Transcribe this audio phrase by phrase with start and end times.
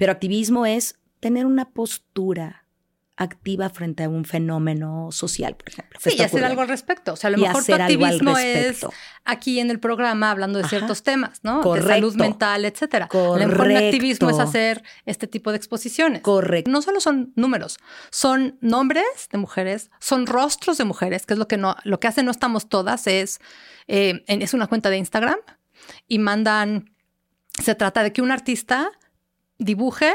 [0.00, 2.64] Pero activismo es tener una postura
[3.16, 6.00] activa frente a un fenómeno social, por ejemplo.
[6.02, 7.12] Sí, y hacer algo al respecto.
[7.12, 8.86] O sea, a lo mejor tu activismo es
[9.26, 11.60] aquí en el programa hablando de ciertos temas, ¿no?
[11.74, 13.08] De salud mental, etcétera.
[13.08, 13.34] Correcto.
[13.34, 16.22] A lo mejor activismo es hacer este tipo de exposiciones.
[16.22, 16.70] Correcto.
[16.70, 17.76] No solo son números,
[18.10, 22.08] son nombres de mujeres, son rostros de mujeres, que es lo que no, lo que
[22.08, 23.38] hace No Estamos Todas es,
[23.86, 25.40] eh, es una cuenta de Instagram
[26.08, 26.94] y mandan,
[27.62, 28.92] se trata de que un artista
[29.60, 30.14] dibuje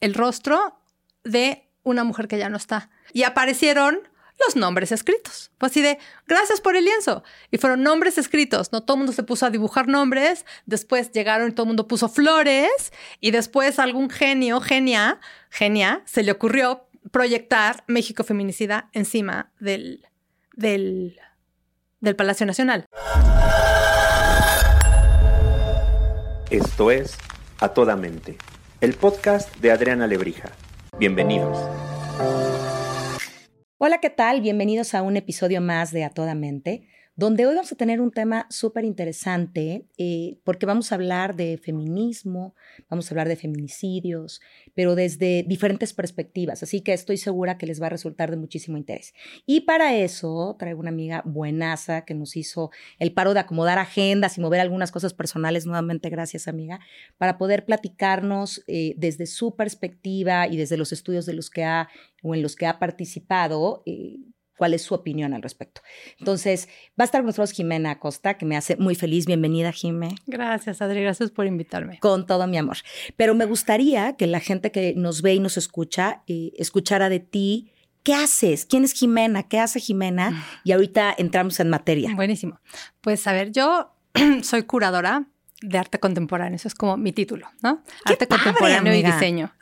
[0.00, 0.78] el rostro
[1.24, 2.88] de una mujer que ya no está.
[3.12, 3.98] Y aparecieron
[4.44, 5.50] los nombres escritos.
[5.58, 7.22] Pues así de, gracias por el lienzo.
[7.50, 8.82] Y fueron nombres escritos, ¿no?
[8.82, 12.08] Todo el mundo se puso a dibujar nombres, después llegaron y todo el mundo puso
[12.08, 20.06] flores, y después algún genio, genia, genia, se le ocurrió proyectar México Feminicida encima del,
[20.52, 21.18] del,
[22.00, 22.84] del Palacio Nacional.
[26.50, 27.16] Esto es
[27.60, 28.36] A Toda Mente,
[28.86, 30.52] el podcast de Adriana Lebrija.
[30.96, 31.58] Bienvenidos.
[33.78, 34.40] Hola, ¿qué tal?
[34.42, 38.10] Bienvenidos a un episodio más de A Toda Mente donde hoy vamos a tener un
[38.10, 42.54] tema súper interesante, eh, porque vamos a hablar de feminismo,
[42.90, 44.42] vamos a hablar de feminicidios,
[44.74, 48.76] pero desde diferentes perspectivas, así que estoy segura que les va a resultar de muchísimo
[48.76, 49.14] interés.
[49.46, 54.36] Y para eso traigo una amiga buenaza que nos hizo el paro de acomodar agendas
[54.36, 56.80] y mover algunas cosas personales, nuevamente gracias amiga,
[57.16, 61.88] para poder platicarnos eh, desde su perspectiva y desde los estudios de los que ha
[62.22, 63.82] o en los que ha participado.
[63.86, 64.18] Eh,
[64.56, 65.82] cuál es su opinión al respecto.
[66.18, 66.68] Entonces,
[66.98, 69.26] va a estar con nosotros Jimena Acosta, que me hace muy feliz.
[69.26, 70.14] Bienvenida, Jimé.
[70.26, 71.02] Gracias, Adri.
[71.02, 71.98] Gracias por invitarme.
[72.00, 72.78] Con todo mi amor.
[73.16, 77.20] Pero me gustaría que la gente que nos ve y nos escucha, eh, escuchara de
[77.20, 77.72] ti.
[78.02, 78.66] ¿Qué haces?
[78.66, 79.44] ¿Quién es Jimena?
[79.44, 80.30] ¿Qué hace Jimena?
[80.30, 80.44] Mm.
[80.64, 82.14] Y ahorita entramos en materia.
[82.14, 82.60] Buenísimo.
[83.00, 83.92] Pues a ver, yo
[84.42, 85.26] soy curadora
[85.62, 86.56] de arte contemporáneo.
[86.56, 87.82] Eso es como mi título, ¿no?
[88.04, 89.52] arte contemporáneo y diseño.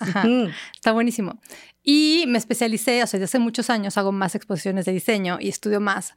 [0.75, 1.41] Está buenísimo.
[1.84, 5.50] Y me especialicé, o sea, desde hace muchos años hago más exposiciones de diseño y
[5.50, 6.14] estudio más,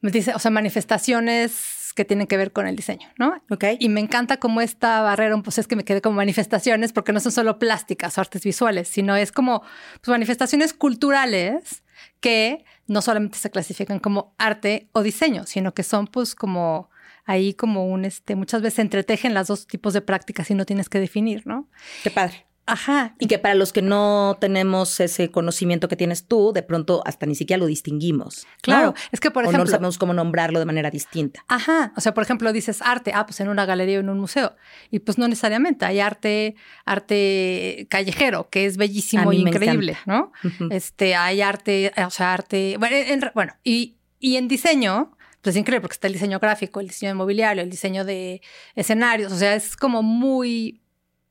[0.00, 3.42] me dice, o sea, manifestaciones que tienen que ver con el diseño, ¿no?
[3.50, 3.64] Ok.
[3.78, 7.20] Y me encanta como esta barrera, pues es que me quedé como manifestaciones porque no
[7.20, 9.62] son solo plásticas o artes visuales, sino es como
[10.00, 11.82] pues, manifestaciones culturales
[12.20, 16.90] que no solamente se clasifican como arte o diseño, sino que son pues como
[17.24, 20.64] ahí como un, este, muchas veces se entretejen las dos tipos de prácticas y no
[20.64, 21.68] tienes que definir, ¿no?
[22.02, 22.47] Qué padre.
[22.68, 23.14] Ajá.
[23.18, 27.24] Y que para los que no tenemos ese conocimiento que tienes tú, de pronto hasta
[27.24, 28.46] ni siquiera lo distinguimos.
[28.60, 29.62] Claro, es que por ejemplo.
[29.62, 31.44] O no sabemos cómo nombrarlo de manera distinta.
[31.48, 31.92] Ajá.
[31.96, 34.54] O sea, por ejemplo, dices arte, ah, pues en una galería o en un museo.
[34.90, 35.86] Y pues no necesariamente.
[35.86, 40.32] Hay arte, arte callejero, que es bellísimo e increíble, ¿no?
[40.70, 42.76] Este, hay arte, o sea, arte.
[42.78, 46.88] Bueno, bueno y, y en diseño, pues es increíble porque está el diseño gráfico, el
[46.88, 48.42] diseño de mobiliario, el diseño de
[48.74, 50.80] escenarios, o sea, es como muy,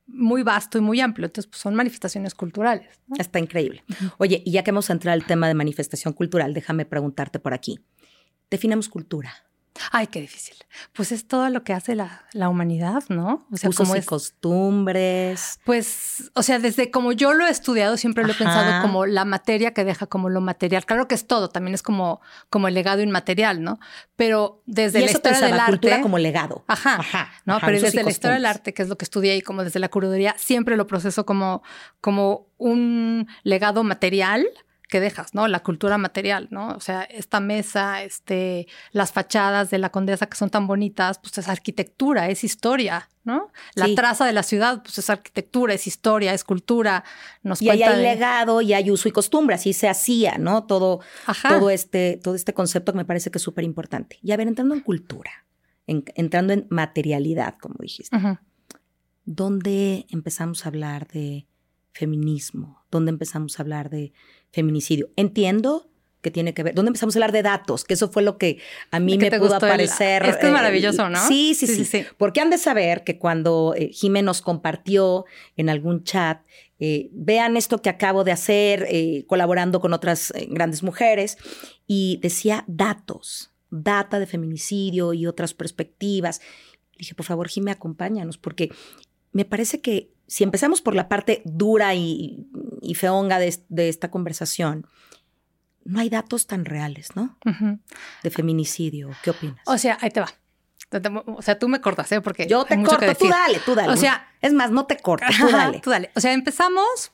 [0.08, 1.26] muy vasto y muy amplio.
[1.26, 3.00] Entonces, pues son manifestaciones culturales.
[3.18, 3.84] Está increíble.
[4.16, 7.78] Oye, y ya que hemos entrado al tema de manifestación cultural, déjame preguntarte por aquí.
[8.50, 9.47] Definamos cultura.
[9.92, 10.56] Ay, qué difícil.
[10.92, 13.46] Pues es todo lo que hace la, humanidad, ¿no?
[13.50, 15.60] O sea, como costumbres.
[15.64, 19.24] Pues, o sea, desde como yo lo he estudiado, siempre lo he pensado como la
[19.24, 20.84] materia que deja como lo material.
[20.86, 23.78] Claro que es todo, también es como, como el legado inmaterial, ¿no?
[24.16, 25.72] Pero desde la historia del arte.
[25.72, 26.64] cultura como legado.
[26.68, 26.96] Ajá.
[26.96, 27.32] Ajá.
[27.44, 27.58] ¿no?
[27.60, 29.88] Pero desde la historia del arte, que es lo que estudié y como desde la
[29.88, 31.62] curaduría, siempre lo proceso como,
[32.00, 34.46] como un legado material
[34.88, 35.46] que dejas, ¿no?
[35.48, 36.70] La cultura material, ¿no?
[36.70, 41.36] O sea, esta mesa, este, las fachadas de la condesa que son tan bonitas, pues
[41.36, 43.52] es arquitectura, es historia, ¿no?
[43.74, 47.04] La traza de la ciudad, pues es arquitectura, es historia, es cultura.
[47.42, 50.64] Nos y ahí hay legado y hay uso y costumbre, así se hacía, ¿no?
[50.64, 51.00] Todo,
[51.46, 54.18] todo este, todo este concepto que me parece que es súper importante.
[54.22, 55.44] Y a ver, entrando en cultura,
[55.86, 58.16] entrando en materialidad, como dijiste,
[59.26, 61.46] ¿dónde empezamos a hablar de
[61.92, 62.86] feminismo?
[62.90, 64.14] ¿Dónde empezamos a hablar de
[64.52, 65.10] feminicidio?
[65.16, 65.88] Entiendo
[66.20, 66.74] que tiene que ver.
[66.74, 67.84] ¿Dónde empezamos a hablar de datos?
[67.84, 68.58] Que eso fue lo que
[68.90, 70.24] a mí me pudo aparecer.
[70.24, 71.26] es que es maravilloso, ¿no?
[71.26, 73.92] Sí, sí, sí, sí, Porque han de saber que cuando eh,
[74.22, 76.40] nos compartió en algún chat,
[76.80, 81.36] eh, vean esto que acabo de hacer eh, colaborando con otras eh, grandes mujeres,
[81.86, 86.40] y decía datos, data de feminicidio y otras perspectivas.
[86.96, 88.70] dije, por favor, Jime, acompáñanos, porque
[89.32, 92.46] me parece que si empezamos por la parte dura y,
[92.94, 94.86] feonga de, esta conversación,
[95.84, 97.36] no hay datos tan reales, ¿no?
[98.22, 99.10] De feminicidio.
[99.22, 99.58] ¿Qué opinas?
[99.66, 100.28] O sea, ahí te va.
[101.36, 102.20] O sea, tú me cortas, ¿eh?
[102.20, 102.46] Porque.
[102.46, 103.92] Yo te corto, tú dale, tú dale.
[103.92, 104.26] O sea.
[104.40, 105.80] Es más, no te corto, tú dale.
[105.80, 106.10] Tú dale.
[106.14, 107.12] O sea, empezamos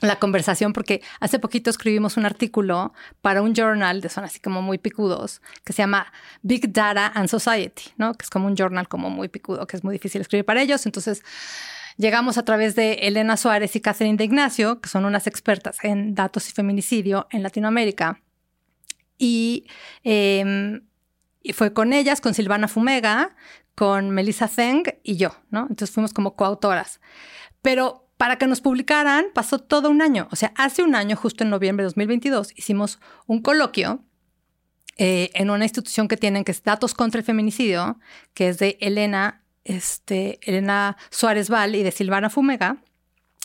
[0.00, 4.62] la conversación porque hace poquito escribimos un artículo para un journal de son así como
[4.62, 6.12] muy picudos que se llama
[6.42, 8.14] Big Data and Society, ¿no?
[8.14, 10.86] Que es como un journal como muy picudo, que es muy difícil escribir para ellos.
[10.86, 11.22] Entonces,
[11.96, 16.14] llegamos a través de Elena Suárez y Catherine de Ignacio, que son unas expertas en
[16.14, 18.20] datos y feminicidio en Latinoamérica.
[19.18, 19.66] Y,
[20.04, 20.82] em,
[21.42, 23.34] y fue con ellas, con Silvana Fumega,
[23.74, 25.60] con Melissa Zeng y yo, ¿no?
[25.62, 27.00] Entonces fuimos como coautoras.
[27.62, 30.28] Pero para que nos publicaran pasó todo un año.
[30.30, 34.04] O sea, hace un año, justo en noviembre de 2022, hicimos un coloquio
[34.96, 37.98] eh, en una institución que tienen, que es Datos contra el Feminicidio,
[38.34, 42.78] que es de Elena, este, Elena Suárez Val y de Silvana Fumega.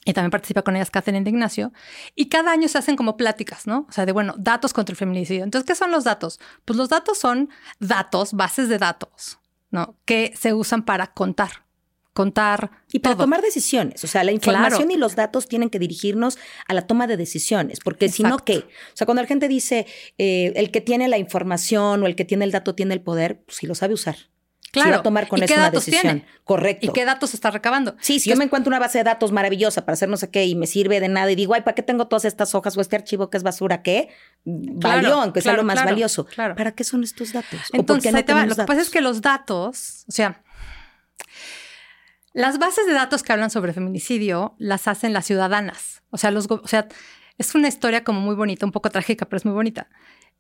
[0.06, 1.74] Y también participa con ellas Catherine de Ignacio.
[2.16, 3.86] Y cada año se hacen como pláticas, ¿no?
[3.90, 5.44] O sea, de, bueno, datos contra el feminicidio.
[5.44, 6.40] Entonces, ¿qué son los datos?
[6.64, 7.50] Pues los datos son
[7.80, 9.98] datos, bases de datos, ¿no?
[10.06, 11.68] Que se usan para contar
[12.18, 12.72] contar.
[12.92, 14.04] Y para tomar decisiones.
[14.04, 17.80] O sea, la información y los datos tienen que dirigirnos a la toma de decisiones,
[17.80, 18.58] porque si no, ¿qué?
[18.58, 19.86] O sea, cuando la gente dice
[20.18, 23.44] eh, el que tiene la información o el que tiene el dato tiene el poder,
[23.46, 24.16] pues si lo sabe usar.
[24.72, 24.88] Claro.
[24.88, 26.26] Si va a tomar con eso una decisión.
[26.44, 26.86] Correcto.
[26.86, 27.96] ¿Y qué datos está recabando?
[28.02, 30.46] Sí, si yo me encuentro una base de datos maravillosa para hacer no sé qué
[30.46, 32.82] y me sirve de nada y digo, ay, ¿para qué tengo todas estas hojas o
[32.82, 33.82] este archivo que es basura?
[33.82, 34.10] ¿Qué?
[34.44, 36.28] Valió, aunque sea lo más valioso.
[36.36, 37.60] ¿Para qué son estos datos?
[37.74, 40.44] Entonces, lo que pasa es que los datos, o sea,
[42.34, 46.04] las bases de datos que hablan sobre feminicidio las hacen las ciudadanas.
[46.12, 46.88] O sea, los, o sea
[47.38, 49.90] es una historia como muy bonita, un poco trágica, pero es muy bonita.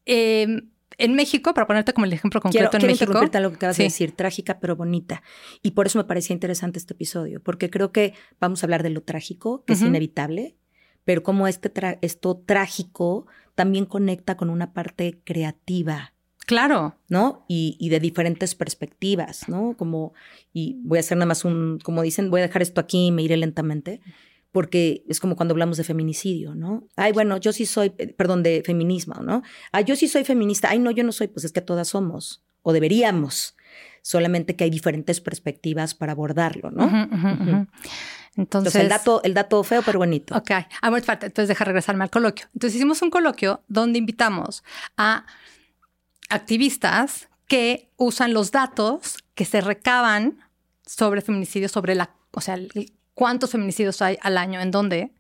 [0.05, 3.05] Em, en México, para ponerte como el ejemplo concreto quiero, en México.
[3.05, 5.21] interrumpirte lo que acabas de decir, trágica pero bonita.
[5.61, 8.89] Y por eso me parecía interesante este episodio, porque creo que vamos a hablar de
[8.89, 10.55] lo trágico, que es inevitable,
[11.05, 11.71] pero como este
[12.01, 16.13] esto trágico también conecta con una parte creativa
[16.47, 16.95] Claro.
[17.09, 17.45] ¿No?
[17.49, 19.75] Y, de diferentes perspectivas, ¿no?
[19.77, 20.13] Como,
[20.53, 23.11] y voy a hacer nada más un, como dicen, voy a dejar esto aquí y
[23.11, 23.99] me iré lentamente,
[24.57, 26.87] porque es como cuando hablamos de feminicidio, ¿no?
[26.95, 29.43] Ay, bueno, yo sí soy, eh, perdón, de feminismo, ¿no?
[29.71, 30.71] Ay, yo sí soy feminista.
[30.71, 33.55] Ay, no, yo no soy, pues es que todas somos, o deberíamos,
[34.01, 37.67] solamente que hay diferentes perspectivas para abordarlo, ¿no?
[38.35, 40.35] Entonces, el, dato, el dato feo pero bonito.
[40.35, 40.49] Ok,
[40.81, 41.27] ah, muy falta.
[41.27, 42.47] Entonces deja regresarme al coloquio.
[42.55, 44.63] Entonces hicimos un coloquio donde invitamos
[44.97, 45.27] a
[46.29, 50.39] activistas que usan los datos que se recaban
[50.83, 52.57] sobre feminicidios, sobre la, o sea,
[53.17, 55.11] cuántos feminicidios hay al año, en dónde,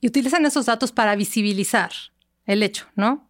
[0.00, 1.92] y utilizan esos datos para visibilizar
[2.46, 3.28] el hecho, ¿no?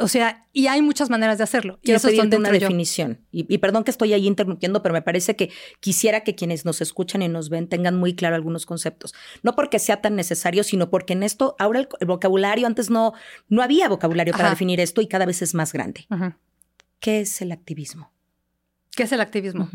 [0.00, 1.78] O sea, y hay muchas maneras de hacerlo.
[1.80, 3.20] y eso es donde una definición.
[3.30, 7.22] Y, perdón que estoy ahí interrumpiendo, pero me parece que quisiera que quienes nos escuchan
[7.22, 9.14] y nos ven tengan muy claro algunos conceptos.
[9.44, 13.12] No porque sea tan necesario, sino porque en esto ahora el, vocabulario, antes no,
[13.48, 16.08] no había vocabulario para definir esto y cada vez es más grande.
[16.98, 18.13] ¿Qué es el activismo?
[18.94, 19.68] ¿Qué es el activismo?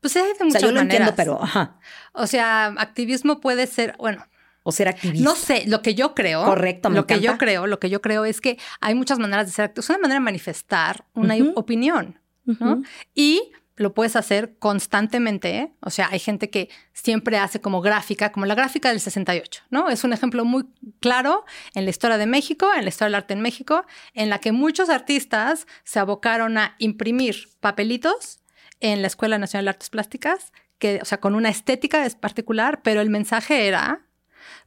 [0.00, 1.78] Pues hay de muchas o sea, yo lo entiendo, pero ajá.
[2.12, 4.26] O sea, activismo puede ser, bueno,
[4.64, 5.22] o ser activista.
[5.22, 6.44] No sé, lo que yo creo.
[6.44, 9.52] Correcto, Lo que yo creo, lo que yo creo es que hay muchas maneras de
[9.52, 9.92] ser activista.
[9.92, 12.82] Es una manera de manifestar una opinión, ¿no?
[13.14, 15.56] Y lo puedes hacer constantemente.
[15.56, 15.72] ¿eh?
[15.80, 19.90] O sea, hay gente que siempre hace como gráfica, como la gráfica del 68, ¿no?
[19.90, 20.64] Es un ejemplo muy
[21.00, 21.44] claro
[21.74, 23.84] en la historia de México, en la historia del arte en México,
[24.14, 28.40] en la que muchos artistas se abocaron a imprimir papelitos
[28.80, 33.00] en la Escuela Nacional de Artes Plásticas, que, o sea, con una estética particular, pero
[33.00, 34.06] el mensaje era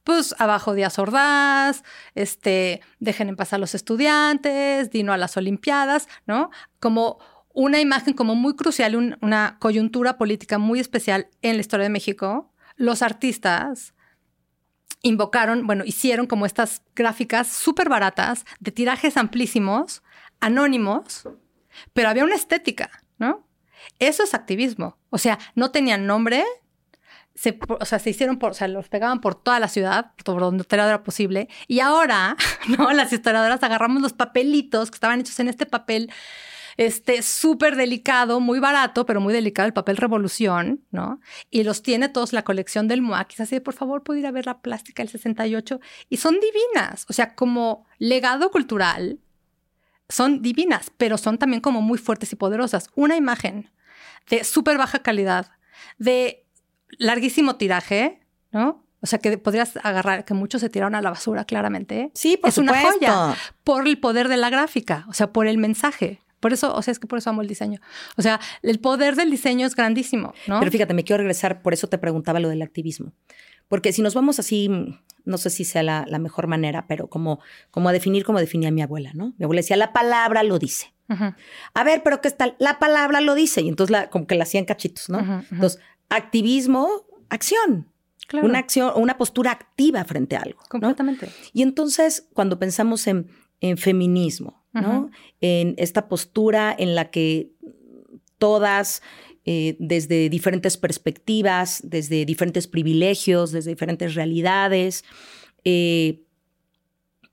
[0.04, 1.83] pues abajo Díaz Ordaz,
[2.15, 6.50] este, dejen en paz a los estudiantes, dino a las Olimpiadas, ¿no?
[6.80, 7.19] Como
[7.54, 12.54] una imagen como muy crucial, una coyuntura política muy especial en la historia de México,
[12.76, 13.95] los artistas
[15.02, 20.04] invocaron, bueno, hicieron como estas gráficas súper baratas, de tirajes amplísimos,
[20.40, 21.28] anónimos,
[21.94, 23.46] pero había una estética, ¿no?
[23.99, 24.97] Eso es activismo.
[25.09, 26.43] O sea, no tenían nombre,
[27.35, 30.39] se, o sea, se hicieron por, o sea, los pegaban por toda la ciudad, por
[30.39, 31.47] donde era posible.
[31.67, 32.35] Y ahora,
[32.77, 32.91] ¿no?
[32.93, 36.11] Las historiadoras agarramos los papelitos que estaban hechos en este papel
[36.77, 41.19] este súper delicado, muy barato, pero muy delicado, el papel Revolución, ¿no?
[41.49, 43.29] Y los tiene todos la colección del MOAC.
[43.29, 45.79] Quizás así, por favor, puedo ir a ver la plástica del 68.
[46.09, 49.19] Y son divinas, o sea, como legado cultural,
[50.09, 52.90] son divinas, pero son también como muy fuertes y poderosas.
[52.95, 53.69] Una imagen
[54.30, 55.52] de súper baja calidad,
[55.97, 56.45] de
[56.97, 58.21] larguísimo tiraje,
[58.52, 58.83] ¿no?
[58.99, 62.11] O sea, que podrías agarrar, que muchos se tiraron a la basura, claramente.
[62.14, 65.57] Sí, por es una joya por el poder de la gráfica, o sea, por el
[65.57, 66.21] mensaje.
[66.40, 67.80] Por eso, o sea, es que por eso amo el diseño.
[68.16, 70.59] O sea, el poder del diseño es grandísimo, ¿no?
[70.59, 73.14] Pero fíjate, me quiero regresar, por eso te preguntaba lo del activismo.
[73.68, 74.69] Porque si nos vamos así,
[75.27, 78.81] no sé si sea la, mejor manera, pero como, como a definir como definía mi
[78.81, 79.33] abuela, ¿no?
[79.37, 80.93] Mi abuela decía, la palabra lo dice.
[81.73, 82.55] A ver, pero ¿qué está?
[82.59, 83.61] La palabra lo dice.
[83.61, 85.19] Y entonces la, como que la hacían cachitos, ¿no?
[85.51, 85.79] Entonces,
[86.09, 87.91] activismo, acción.
[88.33, 90.59] Una acción, una postura activa frente a algo.
[90.67, 91.29] Completamente.
[91.53, 93.29] Y entonces, cuando pensamos en,
[93.61, 95.09] en feminismo, ¿no?
[95.39, 97.51] En esta postura en la que
[98.37, 99.01] todas
[99.49, 105.06] eh, desde diferentes perspectivas, desde diferentes privilegios, desde diferentes realidades.
[105.63, 106.25] Eh,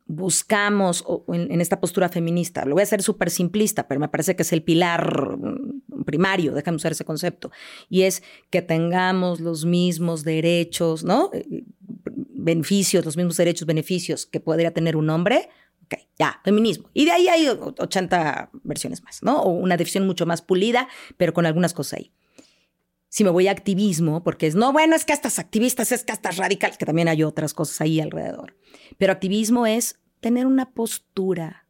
[0.06, 4.42] buscamos en, esta postura feminista, lo voy a hacer súper simplista, pero me parece que
[4.42, 7.50] es el pilar mm, primario, déjame usar ese concepto,
[7.88, 11.30] y es que tengamos los mismos derechos, ¿no?
[11.32, 11.64] Eh,
[12.06, 15.48] beneficios, los mismos derechos, beneficios que podría tener un hombre,
[15.84, 16.88] Ok, ya, feminismo.
[16.94, 19.42] Y de ahí hay 80 versiones más, ¿no?
[19.42, 22.12] O una definición mucho más pulida, pero con algunas cosas ahí.
[23.08, 26.12] Si me voy a activismo, porque es, no, bueno, es que estas activistas, es que
[26.12, 28.56] estas radicales, que también hay otras cosas ahí alrededor.
[28.98, 31.63] Pero activismo es tener una postura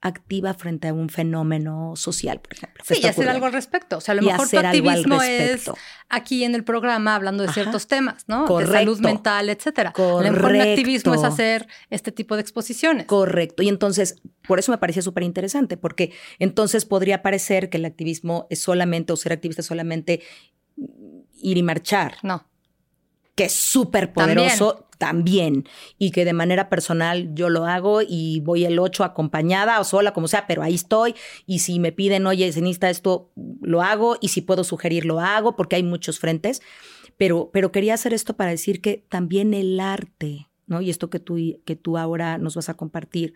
[0.00, 2.84] activa frente a un fenómeno social, por ejemplo.
[2.86, 3.98] Sí, y hacer algo al respecto.
[3.98, 5.70] O sea, a lo mejor tu activismo es
[6.08, 8.46] aquí en el programa hablando de ciertos temas, ¿no?
[8.58, 9.92] De salud mental, etcétera.
[9.92, 10.18] Correcto.
[10.18, 13.06] A lo mejor el activismo es hacer este tipo de exposiciones.
[13.06, 13.62] Correcto.
[13.62, 18.46] Y entonces, por eso me parecía súper interesante, porque entonces podría parecer que el activismo
[18.50, 20.22] es solamente, o ser activista es solamente
[21.40, 22.16] ir y marchar.
[22.22, 22.47] No
[23.38, 25.68] que es súper poderoso también.
[25.96, 30.12] y que de manera personal yo lo hago y voy el 8 acompañada o sola,
[30.12, 31.14] como sea, pero ahí estoy
[31.46, 33.30] y si me piden, oye, escenista, esto
[33.62, 36.62] lo hago y si puedo sugerir, lo hago porque hay muchos frentes,
[37.16, 40.80] pero, pero quería hacer esto para decir que también el arte, ¿no?
[40.80, 43.34] Y esto que tú, que tú ahora nos vas a compartir,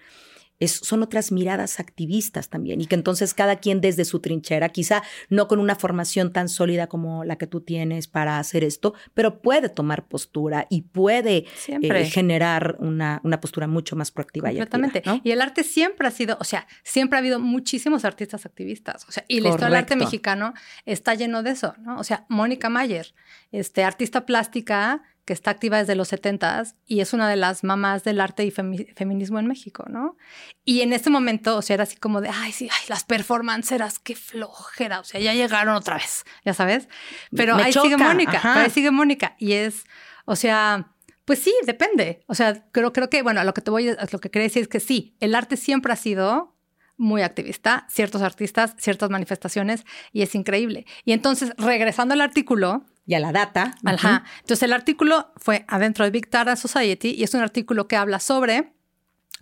[0.69, 5.49] son otras miradas activistas también y que entonces cada quien desde su trinchera, quizá no
[5.49, 9.69] con una formación tan sólida como la que tú tienes para hacer esto, pero puede
[9.69, 15.31] tomar postura y puede eh, generar una, una, postura mucho más proactiva y activa, Y
[15.31, 19.25] el arte siempre ha sido, o sea, siempre ha habido muchísimos artistas activistas, o sea,
[19.29, 20.55] y la historia del arte mexicano
[20.85, 21.99] está lleno de eso, ¿no?
[21.99, 23.15] O sea, Mónica Mayer,
[23.51, 28.03] este artista plástica que está activa desde los 70 y es una de las mamás
[28.03, 30.17] del arte y feminismo en México, ¿no?
[30.65, 33.99] Y en ese momento, o sea, era así como de, ay, sí, ay, las performanceras,
[33.99, 36.89] qué flojera, o sea, ya llegaron otra vez, ya sabes.
[37.35, 39.37] Pero ahí sigue Mónica, ahí sigue Mónica.
[39.39, 39.85] Y es,
[40.25, 40.93] o sea,
[41.25, 42.25] pues sí, depende.
[42.27, 44.49] O sea, creo, creo que, bueno, a lo que te voy, a lo que quería
[44.49, 46.57] decir es que sí, el arte siempre ha sido
[46.97, 50.87] muy activista, ciertos artistas, ciertas manifestaciones, y es increíble.
[51.05, 53.75] Y entonces, regresando al artículo, y a la data.
[53.85, 54.25] Ajá.
[54.41, 58.21] Entonces el artículo fue adentro de Big Data Society y es un artículo que habla
[58.21, 58.73] sobre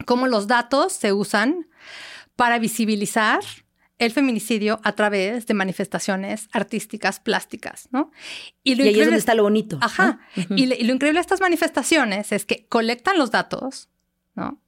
[0.07, 1.69] cómo los datos se usan
[2.37, 3.41] para visibilizar
[3.99, 8.11] el feminicidio a través de manifestaciones artísticas plásticas, ¿no?
[8.65, 9.79] Y, lo ahí es donde está lo bonito.
[9.83, 10.21] Ajá.
[10.35, 13.91] y, y, lo increíble de estas manifestaciones es que colectan los datos,
[14.35, 14.59] ¿no?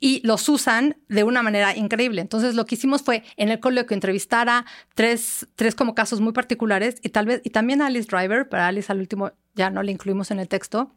[0.00, 2.20] Y los usan de una manera increíble.
[2.20, 4.64] Entonces lo que hicimos fue en el coloquio entrevistar a
[4.94, 8.68] tres, tres como casos muy particulares y tal vez, y también a Alice Driver, para
[8.68, 10.92] Alice al último ya no le incluimos en el texto.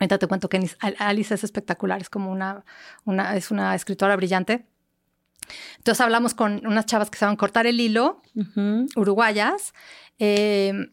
[0.00, 2.64] Ahorita te cuento que Alice es espectacular, es como una,
[3.04, 4.66] una, es una escritora brillante.
[5.76, 8.22] Entonces hablamos con unas chavas que a cortar el hilo,
[8.96, 9.74] uruguayas,
[10.18, 10.88] eh,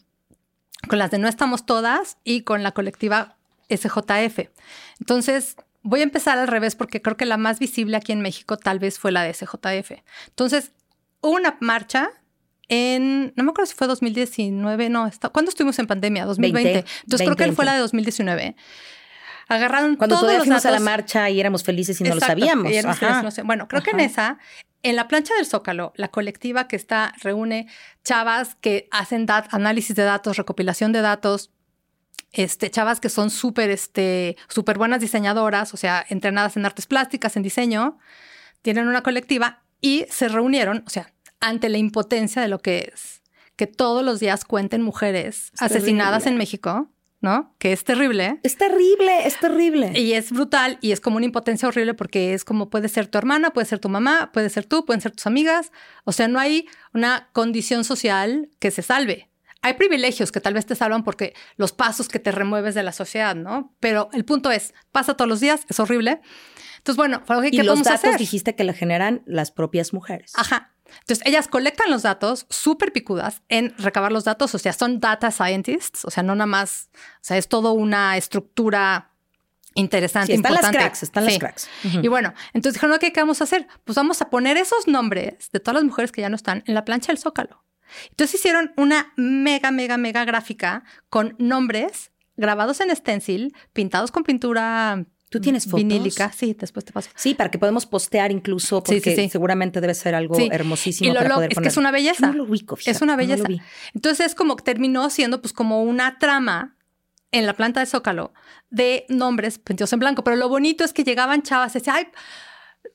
[0.88, 3.38] con las de No Estamos Todas y con la colectiva
[3.70, 4.50] SJF.
[5.00, 8.58] Entonces, voy a empezar al revés porque creo que la más visible aquí en México
[8.58, 9.92] tal vez fue la de SJF.
[10.28, 10.72] Entonces,
[11.22, 12.12] hubo una marcha
[12.68, 16.26] en, no me acuerdo si fue 2019, no, está, ¿cuándo estuvimos en pandemia?
[16.26, 16.86] 2020.
[17.04, 18.56] Entonces creo que fue la de 2019.
[19.50, 22.72] Agarraron Cuando todos todavía fuimos a la marcha y éramos felices y no lo sabíamos.
[23.44, 24.40] Bueno, creo que en esa,
[24.84, 27.68] en la plancha del Zócalo, la colectiva que está, reúne
[28.06, 31.52] chavas que hacen análisis de datos, recopilación de datos,
[32.34, 37.36] este, chavas que son súper este, super buenas diseñadoras, o sea, entrenadas en artes plásticas,
[37.36, 37.98] en diseño,
[38.62, 43.22] tienen una colectiva y se reunieron, o sea, ante la impotencia de lo que es
[43.56, 47.56] que todos los días cuenten mujeres asesinadas en México, ¿no?
[47.60, 48.40] Que es terrible.
[48.42, 49.92] Es terrible, es terrible.
[50.00, 53.20] Y es brutal y es como una impotencia horrible porque es como puede ser tu
[53.20, 55.72] hermana, puede ser tu mamá, puede ser tú, pueden ser tus amigas.
[56.06, 59.31] O sea, no hay una condición social que se salve
[59.62, 62.92] hay privilegios que tal vez te salvan porque los pasos que te remueves de la
[62.92, 63.74] sociedad, ¿no?
[63.80, 66.22] Pero el punto es, pasa todos los días, es horrible.
[66.78, 70.34] Entonces, bueno, ¿qué y los datos dijiste que lo generan las propias mujeres.
[70.36, 70.72] Ajá.
[71.02, 75.32] Entonces, ellas colectan los datos súper picudas en recabar los datos, o sea, son data
[75.32, 79.12] scientists, o sea, no nada más, o sea, es todo una estructura
[79.76, 80.34] interesante.
[80.34, 81.70] están las cracks, están las cracks.
[81.84, 83.68] Y bueno, entonces dijeron, ¿qué vamos a hacer?
[83.86, 86.74] Pues vamos a poner esos nombres de todas las mujeres que ya no están en
[86.74, 87.64] la plancha del Zócalo.
[88.10, 95.06] Entonces hicieron una mega, mega, mega gráfica con nombres grabados en stencil, pintados con pintura
[95.32, 95.78] ¿Tú tienes fotos?
[95.78, 97.10] Vinílica, sí, después te paso.
[97.16, 101.10] Sí, para que podamos postear incluso, porque seguramente debe ser algo hermosísimo.
[101.10, 102.28] Y para poder es que es una belleza.
[102.28, 103.48] no lo ubico, es una belleza.
[103.94, 106.76] Entonces es como que terminó siendo pues como una trama
[107.32, 108.34] en la planta de Zócalo
[108.70, 110.26] de nombres pintados en blanco.
[110.26, 112.08] Pero lo bonito es que llegaban chavas y decían, ay,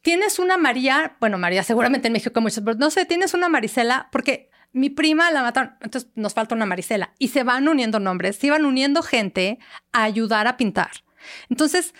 [0.02, 4.10] tienes una María, bueno, María seguramente en México muchas, pero no sé, tienes una Marisela,
[4.12, 7.14] porque mi prima la mataron, entonces nos falta una Marisela.
[7.18, 9.58] Y se van uniendo nombres, se iban uniendo gente
[9.90, 10.90] a ayudar a pintar.
[11.48, 11.94] Entonces,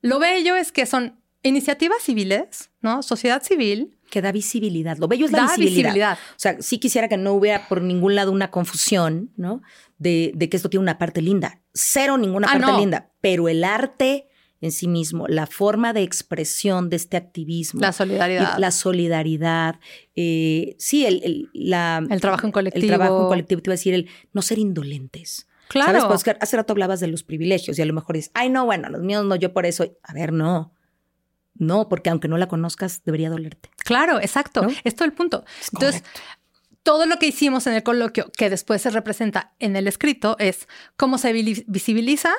[0.00, 3.02] lo bello es que son iniciativas civiles, ¿no?
[3.02, 3.98] Sociedad civil.
[4.10, 4.96] Que da visibilidad.
[4.98, 6.18] Lo bello es la visibilidad.
[6.30, 9.60] O sea, sí quisiera que no hubiera por ningún lado una confusión, ¿no?
[9.98, 11.60] De, que esto tiene una parte linda.
[11.74, 13.10] Cero ninguna ah, parte linda.
[13.20, 14.29] Pero el arte
[14.60, 17.80] en sí mismo, la forma de expresión de este activismo.
[17.80, 18.58] La solidaridad.
[18.58, 19.80] La solidaridad.
[20.14, 22.82] Eh, sí, el, la, el trabajo en colectivo.
[22.82, 25.46] El trabajo en colectivo, te iba a decir, el no ser indolentes.
[25.68, 26.00] Claro.
[26.00, 26.22] ¿Sabes?
[26.24, 28.88] Pues hace rato hablabas de los privilegios y a lo mejor dices, ay, no, bueno,
[28.90, 29.96] los míos no, yo por eso.
[30.02, 30.74] A ver, no.
[31.54, 33.70] No, porque aunque no la conozcas, debería dolerte.
[33.84, 34.66] Claro, exacto.
[34.84, 35.44] Es todo el punto.
[35.72, 36.02] Entonces,
[36.82, 40.68] todo lo que hicimos en el coloquio, que después se representa en el escrito, es
[40.96, 42.32] cómo se visibiliza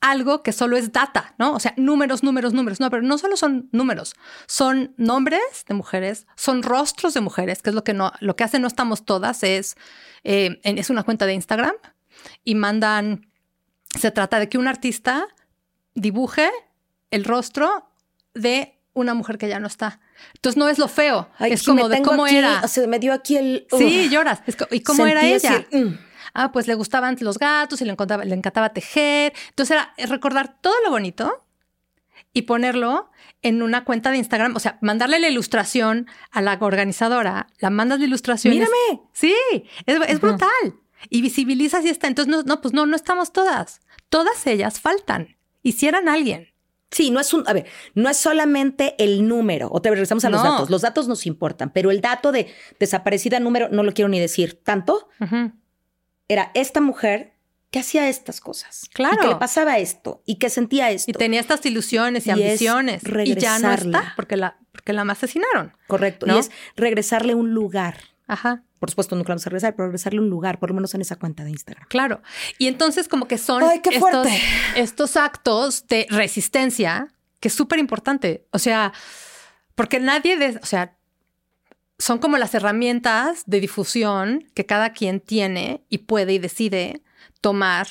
[0.00, 1.52] algo que solo es data, ¿no?
[1.52, 2.80] O sea, números, números, números.
[2.80, 4.14] No, pero no solo son números,
[4.46, 8.44] son nombres de mujeres, son rostros de mujeres, que es lo que no, lo que
[8.44, 9.76] hace No Estamos Todas, es,
[10.24, 11.74] eh, es una cuenta de Instagram
[12.44, 13.26] y mandan,
[13.98, 15.26] se trata de que un artista
[15.94, 16.50] dibuje
[17.10, 17.90] el rostro
[18.34, 20.00] de una mujer que ya no está.
[20.34, 22.62] Entonces no es lo feo, es como de cómo era.
[22.64, 23.66] O sea, me dio aquí el.
[23.76, 24.42] sí, lloras.
[24.70, 25.66] ¿Y cómo era ella?
[25.70, 29.32] Mm ah, pues le gustaban los gatos y le encantaba, le encantaba tejer.
[29.48, 31.46] Entonces era recordar todo lo bonito
[32.32, 33.10] y ponerlo
[33.42, 37.98] en una cuenta de Instagram, o sea, mandarle la ilustración a la organizadora, la mandas
[37.98, 38.54] la ilustración.
[38.54, 39.02] Mírame.
[39.12, 39.34] Sí,
[39.86, 40.50] es, brutal.
[41.08, 42.06] Y visibilizas y está.
[42.06, 43.80] Entonces, no, no, pues no, no estamos todas.
[44.08, 45.36] Todas ellas faltan.
[45.62, 46.48] Hicieran alguien.
[46.90, 50.30] Sí, no es un, a ver, no es solamente el número, o te regresamos a
[50.30, 50.70] los datos.
[50.70, 54.60] Los datos nos importan, pero el dato de desaparecida número no lo quiero ni decir
[54.64, 55.08] tanto,
[56.30, 57.32] era esta mujer
[57.70, 58.88] que hacía estas cosas.
[58.92, 59.16] Claro.
[59.16, 61.10] Y que le pasaba esto y que sentía esto.
[61.10, 63.02] Y tenía estas ilusiones y, ambiciones.
[63.24, 65.76] Y ya no está porque la, porque la asesinaron.
[65.88, 66.26] Correcto.
[66.28, 67.96] Y es regresarle un lugar.
[68.28, 68.62] Ajá.
[68.78, 71.16] Por supuesto, nunca vamos a regresar, pero regresarle un lugar, por lo menos en esa
[71.16, 71.86] cuenta de Instagram.
[71.88, 72.22] Claro.
[72.58, 74.28] Y entonces, como que son estos,
[74.76, 77.08] estos actos de resistencia,
[77.40, 78.46] que es súper importante.
[78.52, 78.92] O sea,
[79.74, 80.96] porque nadie, de, o sea,
[82.00, 87.02] son como las herramientas de difusión que cada quien tiene y puede y decide
[87.40, 87.86] tomar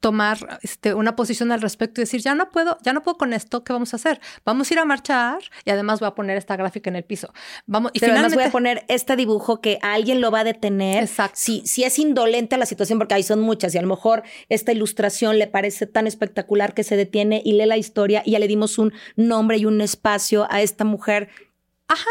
[0.00, 3.32] tomar este, una posición al respecto y decir, ya no puedo, ya no puedo con
[3.32, 4.20] esto, ¿qué vamos a hacer?
[4.44, 7.32] Vamos a ir a marchar y además voy a poner esta gráfica en el piso.
[7.66, 11.02] Vamos, y Pero finalmente voy a poner este dibujo que alguien lo va a detener.
[11.02, 11.36] Exacto.
[11.36, 14.22] Si, si es indolente a la situación, porque ahí son muchas y a lo mejor
[14.48, 18.38] esta ilustración le parece tan espectacular que se detiene y lee la historia y ya
[18.38, 21.28] le dimos un nombre y un espacio a esta mujer.
[21.88, 22.08] Ajá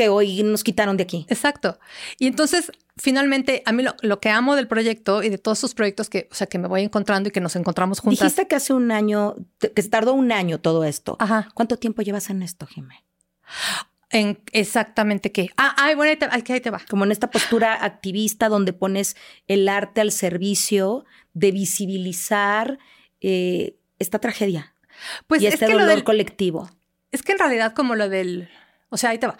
[0.00, 1.26] que hoy nos quitaron de aquí.
[1.28, 1.78] Exacto.
[2.18, 6.08] Y entonces, finalmente, a mí lo, que amo del proyecto y de todos esos proyectos
[6.08, 8.20] que, o sea, que me voy encontrando y que nos encontramos juntas.
[8.20, 11.16] Dijiste que hace un año, que se tardó un año todo esto.
[11.18, 11.50] Ajá.
[11.52, 13.04] ¿Cuánto tiempo llevas en esto, Jimé?
[14.08, 15.50] En exactamente qué.
[15.58, 16.80] Ah, ay, bueno, ahí te, ahí te va.
[16.88, 19.16] Como en esta postura activista donde pones
[19.48, 22.78] el arte al servicio de visibilizar
[23.20, 24.74] eh, esta tragedia.
[25.26, 26.70] Pues y este dolor del, colectivo.
[27.12, 28.48] Es que en realidad, como lo del.
[28.88, 29.36] O sea, ahí te va.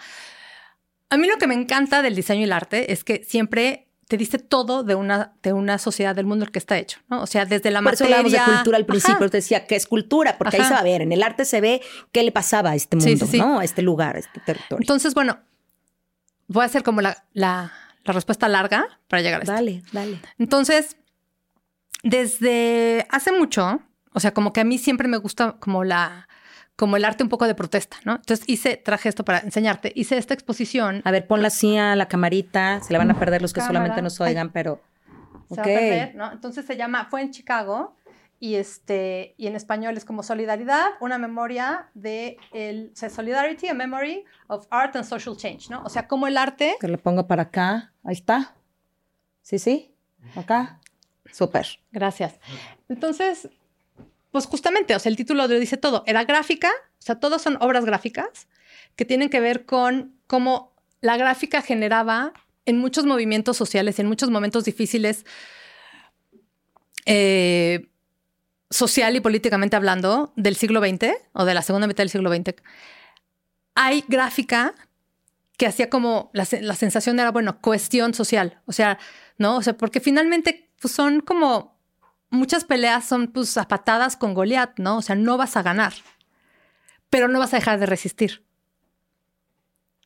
[1.11, 4.17] A mí lo que me encanta del diseño y el arte es que siempre te
[4.17, 7.21] dice todo de una, de una sociedad del mundo en el que está hecho, ¿no?
[7.21, 8.21] O sea, desde la Por materia...
[8.21, 10.83] Eso de cultura al principio, te decía que es cultura, porque ahí se va a
[10.83, 13.59] ver, en el arte se ve qué le pasaba a este mundo, ¿no?
[13.59, 14.81] A este lugar, a este territorio.
[14.81, 15.39] Entonces, bueno,
[16.47, 17.71] voy a hacer como la, la,
[18.03, 19.53] la respuesta larga para llegar a esto.
[19.53, 20.19] Dale, dale.
[20.37, 20.97] Entonces,
[22.03, 23.81] desde hace mucho,
[24.13, 26.27] o sea, como que a mí siempre me gusta como la
[26.75, 28.15] como el arte un poco de protesta, ¿no?
[28.15, 31.01] Entonces hice, traje esto para enseñarte, hice esta exposición.
[31.05, 34.01] A ver, ponla así a la camarita, se la van a perder los que solamente
[34.01, 34.81] nos oigan, pero...
[35.49, 36.31] Se va a perder, ¿no?
[36.31, 37.97] Entonces se llama, fue en Chicago
[38.39, 43.73] y, este, y en español es como Solidaridad, una memoria de el, o Solidarity, a
[43.73, 45.83] Memory of Art and Social Change, ¿no?
[45.83, 46.75] O sea, como el arte...
[46.79, 48.55] Que lo pongo para acá, ahí está.
[49.41, 49.93] Sí, sí,
[50.35, 50.79] acá.
[51.31, 51.67] Súper.
[51.91, 52.39] Gracias.
[52.89, 53.49] Entonces,
[54.31, 56.03] pues justamente, o sea, el título lo dice todo.
[56.07, 58.47] Era gráfica, o sea, todos son obras gráficas
[58.95, 62.33] que tienen que ver con cómo la gráfica generaba
[62.65, 65.25] en muchos movimientos sociales, en muchos momentos difíciles,
[67.05, 67.89] eh,
[68.69, 72.55] social y políticamente hablando, del siglo XX o de la segunda mitad del siglo XX,
[73.75, 74.73] hay gráfica
[75.57, 78.61] que hacía como la, la sensación era, bueno, cuestión social.
[78.65, 78.97] O sea,
[79.37, 79.57] ¿no?
[79.57, 81.70] O sea, porque finalmente pues, son como
[82.31, 84.97] muchas peleas son pues zapatadas con Goliat, ¿no?
[84.97, 85.93] O sea, no vas a ganar,
[87.11, 88.43] pero no vas a dejar de resistir.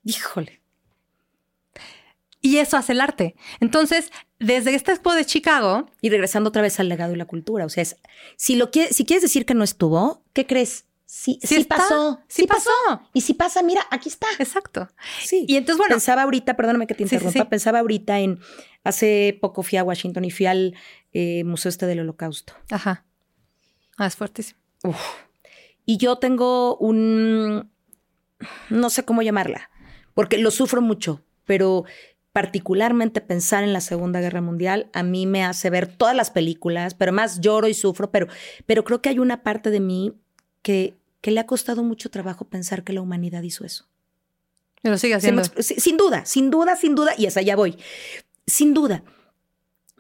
[0.04, 0.62] Híjole.
[2.42, 3.36] Y eso hace el arte.
[3.60, 5.90] Entonces, desde esta expo de Chicago.
[6.02, 7.66] Y regresando otra vez al legado y la cultura.
[7.66, 7.84] O sea,
[8.36, 10.85] si, lo si quieres decir que no estuvo, ¿qué crees?
[11.08, 12.20] Sí, Sí sí, está, pasó.
[12.28, 12.70] sí Sí, pasó.
[12.88, 13.10] pasó.
[13.14, 14.28] Y si pasa, mira, aquí está.
[14.40, 14.88] Exacto.
[15.24, 15.46] Sí.
[15.48, 17.48] Y entonces, bueno, pensaba ahorita, perdóname que te interrumpa, sí.
[17.50, 18.40] pensaba ahorita en,
[18.84, 20.76] hace poco fui a Washington y fui al
[21.14, 22.54] eh, Museo este del Holocausto.
[22.72, 23.06] ajá.
[23.98, 24.60] Ah, es fuertísimo.
[24.84, 24.98] Uf.
[25.86, 27.72] Y yo tengo un,
[28.70, 29.70] no sé cómo llamarla,
[30.14, 31.86] porque lo sufro mucho, pero
[32.34, 36.94] particularmente pensar en la Segunda Guerra Mundial a mí me hace ver todas las películas,
[36.94, 38.28] pero más lloro y sufro, pero,
[38.66, 40.14] pero creo que hay una parte de mí
[40.66, 43.86] que, que le ha costado mucho trabajo pensar que la humanidad hizo eso.
[44.82, 45.44] Pero sigue ¿Sí haciendo.
[45.60, 47.78] sí, sin duda, sin duda, sin duda, y hasta allá voy.
[48.48, 49.04] Sin duda.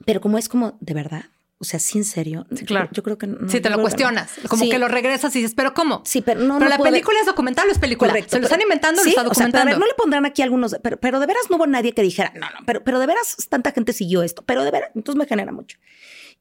[0.05, 1.25] Pero como es como, de verdad,
[1.59, 2.47] o sea, sí, en serio.
[2.55, 2.89] Sí, claro.
[2.93, 3.47] Yo, creo que no.
[3.47, 4.31] sí, te lo que- cuestionas.
[4.47, 4.69] Como Sí.
[4.71, 6.01] que lo regresas y dices, pero ¿cómo?
[6.03, 6.55] Sí, pero no.
[6.55, 8.09] pero no la puede- película es documental o es película.
[8.09, 8.31] Correcto.
[8.31, 9.69] Se lo están inventando o lo sí, está o sea, documentando.
[9.69, 12.33] ver, no le pondrán aquí algunos, pero, pero de veras no hubo nadie que dijera,
[12.35, 15.27] no, no, pero, pero de veras tanta gente siguió esto, pero de veras, entonces me
[15.27, 15.77] genera mucho.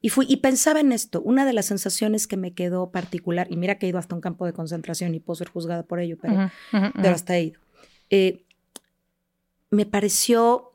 [0.01, 1.21] Y fui y pensaba en esto.
[1.21, 4.21] Una de las sensaciones que me quedó particular, y mira que he ido hasta un
[4.21, 7.15] campo de concentración y puedo ser juzgada por ello, pero, ujú, pero ujú.
[7.15, 7.59] hasta he ido.
[8.09, 8.45] Eh,
[9.71, 10.73] me pareció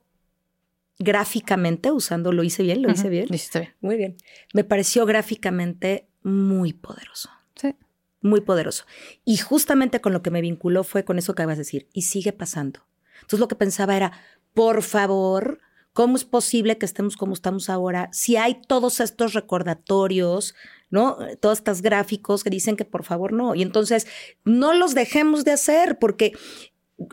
[0.99, 3.27] gráficamente, usando, lo hice bien, lo hice Ujú, bien.
[3.29, 3.75] lo hiciste bien.
[3.81, 4.17] Muy bien.
[4.53, 7.75] Me pareció gráficamente muy poderoso Sí.
[8.21, 8.85] muy poderoso.
[9.25, 12.03] Y justamente con lo que me vinculó fue con eso que acabas de decir, y
[12.03, 12.81] sigue pasando.
[13.17, 14.13] Entonces lo que pensaba era,
[14.53, 15.61] por favor,
[15.93, 20.55] ¿cómo es posible que estemos como estamos ahora si hay todos estos recordatorios,
[20.91, 21.19] ¿no?
[21.41, 23.55] Todos estos gráficos que dicen que por favor no.
[23.55, 24.07] Y entonces
[24.45, 26.33] no los dejemos de hacer porque,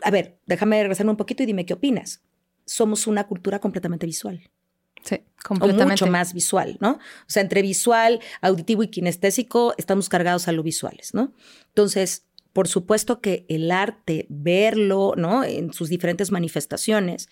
[0.02, 2.22] a ver, déjame regresarme un poquito y dime qué opinas.
[2.64, 4.50] Somos una cultura completamente visual
[5.04, 5.92] Sí, o completamente.
[5.92, 6.92] mucho más visual, ¿no?
[6.92, 11.32] O sea, entre visual, auditivo y kinestésico estamos cargados a lo visuales, ¿no?
[11.68, 15.44] Entonces, por supuesto que el arte, verlo, ¿no?
[15.44, 17.28] En sus diferentes manifestaciones,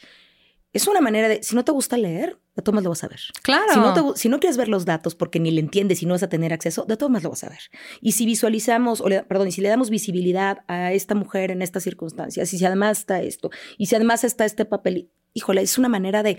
[0.72, 3.20] es una manera de, si no te gusta leer, de todas lo vas a ver.
[3.42, 3.72] Claro.
[3.72, 6.14] Si no, te si no quieres ver los datos porque ni le entiendes y no
[6.14, 7.60] vas a tener acceso, de todas lo vas a ver.
[8.00, 11.62] Y si visualizamos, o le- perdón, y si le damos visibilidad a esta mujer en
[11.62, 15.78] estas circunstancias, y si además está esto, y si además está este papel, híjole, es
[15.78, 16.38] una manera de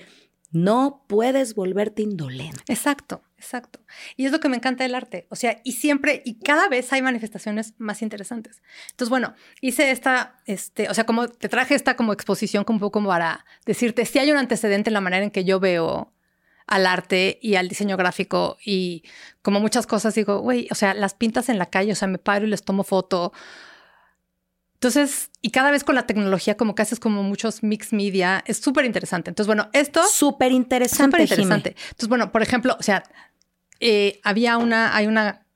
[0.52, 2.62] no puedes volverte indolente.
[2.68, 3.80] Exacto, exacto.
[4.16, 5.28] Y es lo que me encanta del arte.
[5.30, 8.62] O sea, y siempre, y cada vez hay manifestaciones más interesantes.
[8.92, 12.80] Entonces, bueno, hice esta, este, o sea, como te traje esta como exposición como un
[12.82, 16.14] poco como para decirte si hay un antecedente en la manera en que yo veo
[16.68, 19.04] al arte y al diseño gráfico y
[19.42, 22.18] como muchas cosas digo, güey, o sea, las pintas en la calle, o sea, me
[22.18, 23.34] paro y les tomo foto.
[24.78, 28.60] Entonces, y cada vez con la tecnología como que haces como muchos mix media, es
[28.60, 29.32] súper interesante.
[29.32, 31.06] Entonces, bueno, esto Súper interesante.
[31.06, 31.70] Súper interesante.
[31.70, 33.02] Entonces, bueno, por ejemplo, o sea,
[33.80, 35.48] eh, había una, hay una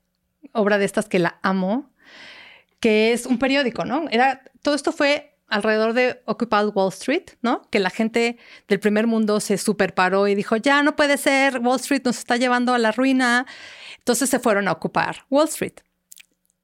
[0.50, 1.92] obra de estas que la amo,
[2.80, 4.06] que es un periódico, ¿no?
[4.10, 7.62] Era, todo esto fue alrededor de Occupy Wall Street, ¿no?
[7.70, 11.78] Que la gente del primer mundo se superparó y dijo, ya no puede ser, Wall
[11.78, 13.46] Street nos está llevando a la ruina.
[13.98, 15.74] Entonces se fueron a ocupar Wall Street.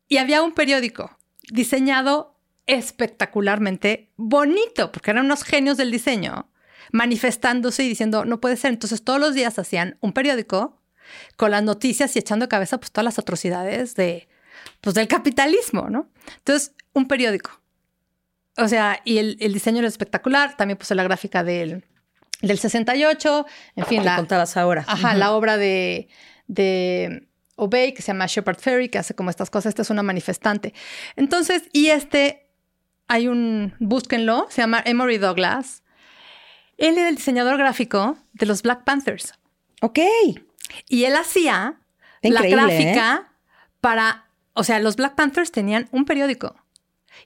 [0.08, 1.16] Y había un periódico
[1.52, 2.37] diseñado
[2.68, 6.48] espectacularmente bonito, porque eran unos genios del diseño,
[6.92, 8.72] manifestándose y diciendo, no puede ser.
[8.72, 10.80] Entonces todos los días hacían un periódico
[11.36, 14.28] con las noticias y echando cabeza pues todas las atrocidades de,
[14.80, 16.10] pues, del capitalismo, ¿no?
[16.36, 17.60] Entonces, un periódico.
[18.56, 21.84] O sea, y el, el diseño era espectacular, también puse la gráfica del,
[22.42, 24.84] del 68, en fin, la, contabas ahora.
[24.86, 26.08] Ajá, la obra de,
[26.46, 29.70] de Obey, que se llama Shepard Ferry, que hace como estas cosas.
[29.70, 30.74] Esta es una manifestante.
[31.16, 32.47] Entonces, y este,
[33.08, 35.82] hay un, búsquenlo, se llama Emory Douglas.
[36.76, 39.34] Él era el diseñador gráfico de los Black Panthers.
[39.80, 39.98] Ok.
[40.88, 41.80] Y él hacía
[42.22, 42.84] la increíble, ¿eh?
[42.84, 43.32] gráfica
[43.80, 46.54] para, o sea, los Black Panthers tenían un periódico.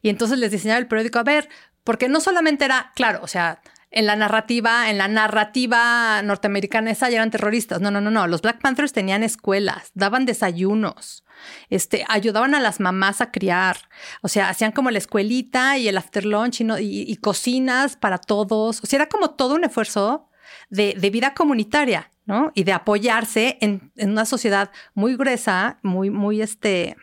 [0.00, 1.48] Y entonces les diseñaba el periódico a ver,
[1.84, 3.60] porque no solamente era, claro, o sea,
[3.92, 7.80] en la narrativa, en la narrativa norteamericana esa ya eran terroristas.
[7.80, 8.26] No, no, no, no.
[8.26, 11.24] Los Black Panthers tenían escuelas, daban desayunos,
[11.70, 13.76] este, ayudaban a las mamás a criar.
[14.22, 17.96] O sea, hacían como la escuelita y el after lunch y, no- y- y cocinas
[17.96, 18.80] para todos.
[18.82, 20.28] O sea, era como todo un esfuerzo
[20.70, 22.50] de, vida comunitaria, ¿no?
[22.54, 26.96] Y de apoyarse en, en una sociedad muy gruesa, muy, muy este,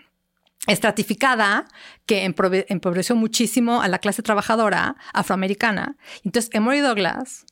[0.70, 1.66] estratificada,
[2.06, 5.98] que empobreció muchísimo a la clase trabajadora afroamericana.
[6.24, 7.46] Entonces, Emory Douglas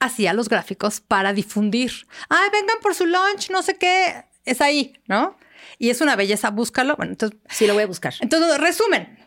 [0.00, 1.92] hacía los gráficos para difundir.
[2.28, 4.24] Ay, vengan por su lunch, no sé qué.
[4.44, 5.36] Es ahí, ¿no?
[5.78, 6.96] Y es una belleza, búscalo.
[6.96, 8.14] Bueno, entonces, Sí, lo voy a buscar.
[8.20, 9.18] entonces, resumen.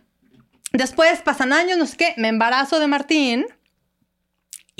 [0.74, 3.46] Después pasan años, no sé qué, me embarazo de Martín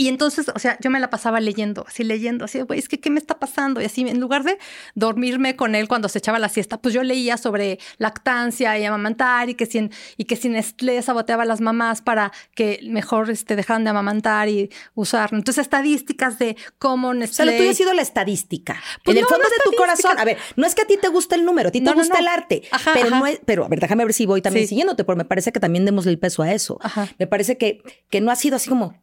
[0.01, 2.99] Y entonces, o sea, yo me la pasaba leyendo, así leyendo, así, güey, es que,
[2.99, 3.79] ¿qué me está pasando?
[3.79, 4.57] Y así, en lugar de
[4.95, 9.51] dormirme con él cuando se echaba la siesta, pues yo leía sobre lactancia y amamantar
[9.51, 13.55] y que sin, y que sin Nestlé saboteaba a las mamás para que mejor este,
[13.55, 15.29] dejaran de amamantar y usar.
[15.33, 17.33] Entonces, estadísticas de cómo Nestlé...
[17.33, 18.81] O sea, lo tuyo ha sido la estadística.
[19.05, 20.17] Pues en el fondo de tu corazón.
[20.17, 22.17] A ver, no es que a ti te guste el número, a ti te gusta
[22.17, 22.63] el arte.
[22.95, 25.51] pero no es, pero a ver, déjame ver si voy también siguiéndote, porque me parece
[25.51, 26.79] que también demos el peso a eso.
[27.19, 28.95] Me parece que, que no ha sido así como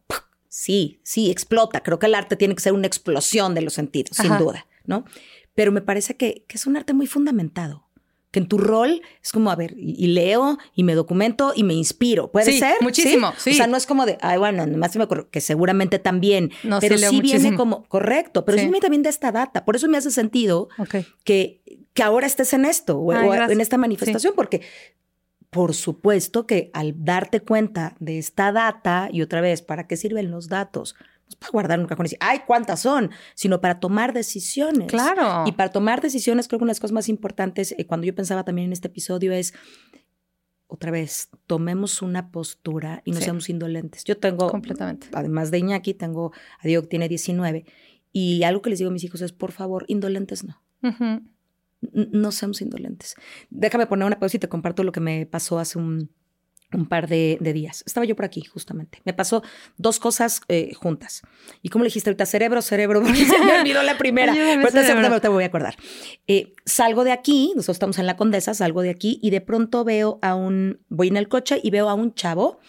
[0.49, 1.81] sí, sí, explota.
[1.81, 5.05] Creo que el arte tiene que ser una explosión de los sentidos, sin duda, ¿no?
[5.55, 7.85] Pero me parece que, es un arte muy fundamentado.
[8.31, 11.73] Que en tu rol es como, a ver, y, leo y me documento y me
[11.73, 12.31] inspiro.
[12.31, 12.75] ¿Puede ser?
[12.81, 13.33] Muchísimo.
[13.37, 13.51] ¿Sí?
[13.51, 16.51] O sea, no es como de, ay, bueno, más se me ocurre, que seguramente también.
[16.63, 18.65] No, pero sí, viene como, correcto, pero sí.
[18.65, 19.65] viene también de esta data.
[19.65, 20.69] Por eso me hace sentido
[21.23, 24.61] que, que ahora estés en esto o, en esta manifestación, porque
[25.49, 30.31] por supuesto que al darte cuenta de esta data, y otra vez, ¿para qué sirven
[30.31, 30.95] los datos?
[30.99, 33.11] No es para guardar un cajón y decir, ay, ¿cuántas son?
[33.35, 34.87] Sino para tomar decisiones.
[34.87, 35.43] Claro.
[35.47, 38.15] Y para tomar decisiones, creo que una de las cosas más importantes, eh, cuando yo
[38.15, 39.53] pensaba también en este episodio, es,
[40.67, 44.03] otra vez, tomemos una postura y no seamos indolentes.
[44.03, 45.07] Yo tengo, completamente.
[45.13, 47.65] además de Iñaki, tengo a Diego que tiene 19,
[48.11, 50.61] y algo que les digo a mis hijos es, por favor, indolentes no
[51.81, 53.15] no seamos indolentes.
[53.49, 56.09] Déjame poner una pausa y te comparto lo que me pasó hace un,
[56.87, 57.83] par de, días.
[57.85, 59.01] Estaba yo por aquí, justamente.
[59.05, 59.41] Me pasó
[59.77, 61.21] dos cosas eh, juntas.
[61.61, 64.33] Y como le dijiste ahorita, cerebro, cerebro, se me olvidó la primera.
[64.71, 65.75] pero te, te, voy a acordar.
[66.27, 69.83] Eh, salgo de aquí, nosotros estamos en la Condesa, salgo de aquí y de pronto
[69.83, 72.59] veo a un, voy en el coche y veo a un chavo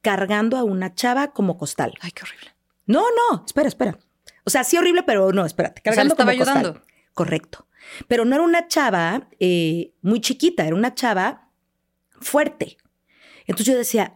[0.00, 1.94] cargando a una chava como costal.
[2.00, 2.56] Ay, qué horrible.
[2.86, 3.98] No, no, espera, espera.
[4.44, 5.82] O sea, sí horrible, pero no, espérate.
[5.82, 6.80] Cargando estaba ayudando.
[7.12, 7.65] Correcto.
[8.08, 11.50] Pero no era una chava eh, muy chiquita, era una chava
[12.20, 12.76] fuerte.
[13.46, 14.15] Entonces yo decía,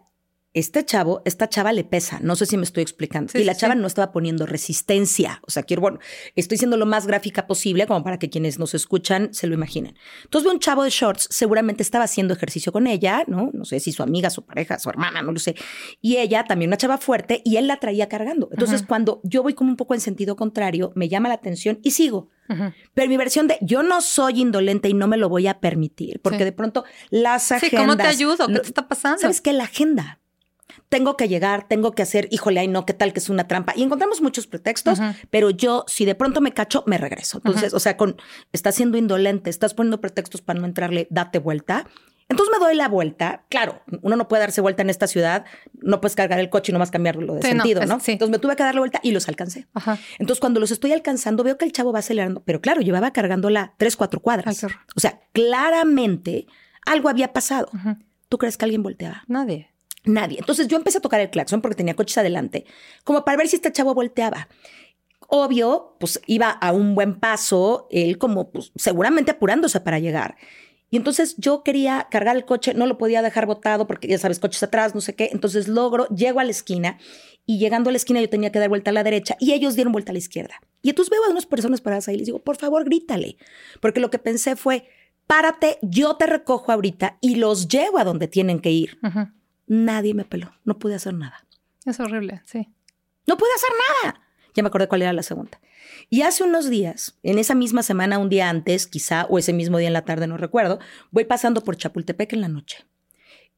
[0.53, 3.33] este chavo, esta chava le pesa, no sé si me estoy explicando.
[3.39, 5.41] y la chava no estaba poniendo resistencia.
[5.47, 6.01] O sea, quiero, bueno,
[6.35, 9.97] estoy siendo lo más gráfica posible como para que quienes nos escuchan se lo imaginen.
[10.25, 13.51] Entonces veo un chavo de shorts, seguramente estaba haciendo ejercicio con ella, ¿no?
[13.53, 15.55] No sé si su amiga, su pareja, su hermana, no lo sé.
[16.01, 18.49] Y ella también una chava fuerte y él la traía cargando.
[18.51, 21.93] Entonces cuando yo voy como un poco en sentido contrario, me llama la atención y
[21.93, 22.29] sigo.
[22.95, 26.21] Pero mi versión de yo no soy indolente y no me lo voy a permitir,
[26.21, 27.71] porque de pronto las agendas...
[27.71, 28.49] Sí, ¿cómo te ayudo?
[28.49, 29.21] ¿Qué te está pasando?
[29.21, 29.53] ¿Sabes qué?
[29.53, 30.20] La agenda
[30.89, 33.73] tengo que llegar, tengo que hacer, híjole, ay no, qué tal que es una trampa.
[33.77, 37.39] Y encontramos muchos pretextos, pero yo, si de pronto me cacho, me regreso.
[37.39, 38.17] Entonces, o sea, con,
[38.53, 41.87] estás siendo indolente, estás poniendo pretextos para no entrarle, date vuelta.
[42.31, 43.45] Entonces me doy la vuelta.
[43.49, 45.45] Claro, uno no puede darse vuelta en esta ciudad,
[45.83, 47.95] no puedes cargar el coche y nomás cambiarlo de sentido, ¿no?
[47.95, 49.67] Entonces me tuve que dar la vuelta y los alcancé.
[50.19, 53.75] Entonces cuando los estoy alcanzando, veo que el chavo va acelerando, pero claro, llevaba cargándola
[53.79, 54.65] tres, cuatro cuadras.
[54.95, 56.47] o sea, claramente
[56.87, 57.69] algo había pasado.
[58.29, 59.25] ¿Tú crees que alguien volteaba?
[59.27, 59.73] Nadie.
[60.05, 60.39] Nadie.
[60.39, 62.65] Entonces yo empecé a tocar el claxon porque tenía coches adelante,
[63.05, 64.49] como para ver si este chavo volteaba.
[65.29, 70.37] Obvio, pues iba a un buen paso, él como pues, seguramente apurándose para llegar.
[70.91, 74.41] Y entonces yo quería cargar el coche, no lo podía dejar botado porque ya sabes,
[74.41, 75.31] coches atrás, no sé qué.
[75.33, 76.99] Entonces logro, llego a la esquina
[77.47, 79.77] y llegando a la esquina yo tenía que dar vuelta a la derecha y ellos
[79.77, 80.55] dieron vuelta a la izquierda.
[80.83, 83.37] Y entonces veo a unas personas paradas ahí y les digo, por favor, grítale.
[83.81, 84.89] Porque lo que pensé fue,
[85.29, 88.99] párate, yo te recojo ahorita y los llevo a donde tienen que ir.
[89.71, 91.47] Nadie me peló, no pude hacer nada.
[91.87, 92.69] Es horrible, sí.
[93.29, 93.71] No pude hacer
[94.03, 94.21] nada.
[94.53, 95.61] Ya me acordé cuál era la segunda.
[96.09, 99.79] Y hace unos días, en esa misma semana, un día antes, quizá, o ese mismo
[99.79, 100.81] día en la tarde, no recuerdo,
[101.13, 102.85] voy pasando por Chapultepec en la noche.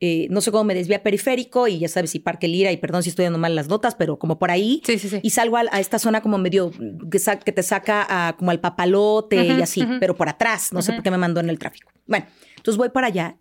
[0.00, 3.02] Eh, no sé cómo me desvía periférico y ya sabes, si Parque Lira, y perdón
[3.02, 4.82] si estoy dando mal las notas, pero como por ahí.
[4.84, 5.20] Sí, sí, sí.
[5.22, 6.72] Y salgo a, esta zona como medio
[7.10, 10.74] que, te saca a, como al papalote y así, pero por atrás.
[10.74, 11.90] No sé por qué me mandó en el tráfico.
[12.06, 13.38] Bueno, entonces voy para allá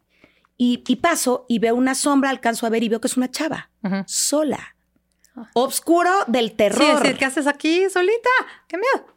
[0.57, 3.71] y, paso y veo una sombra, alcanzo a ver y veo que es una chava,
[4.05, 4.75] sola.
[5.35, 5.49] Ah.
[5.53, 7.05] Obscuro del terror.
[7.05, 8.29] Sí, ¿qué haces aquí solita?
[8.67, 9.07] ¡Qué miedo!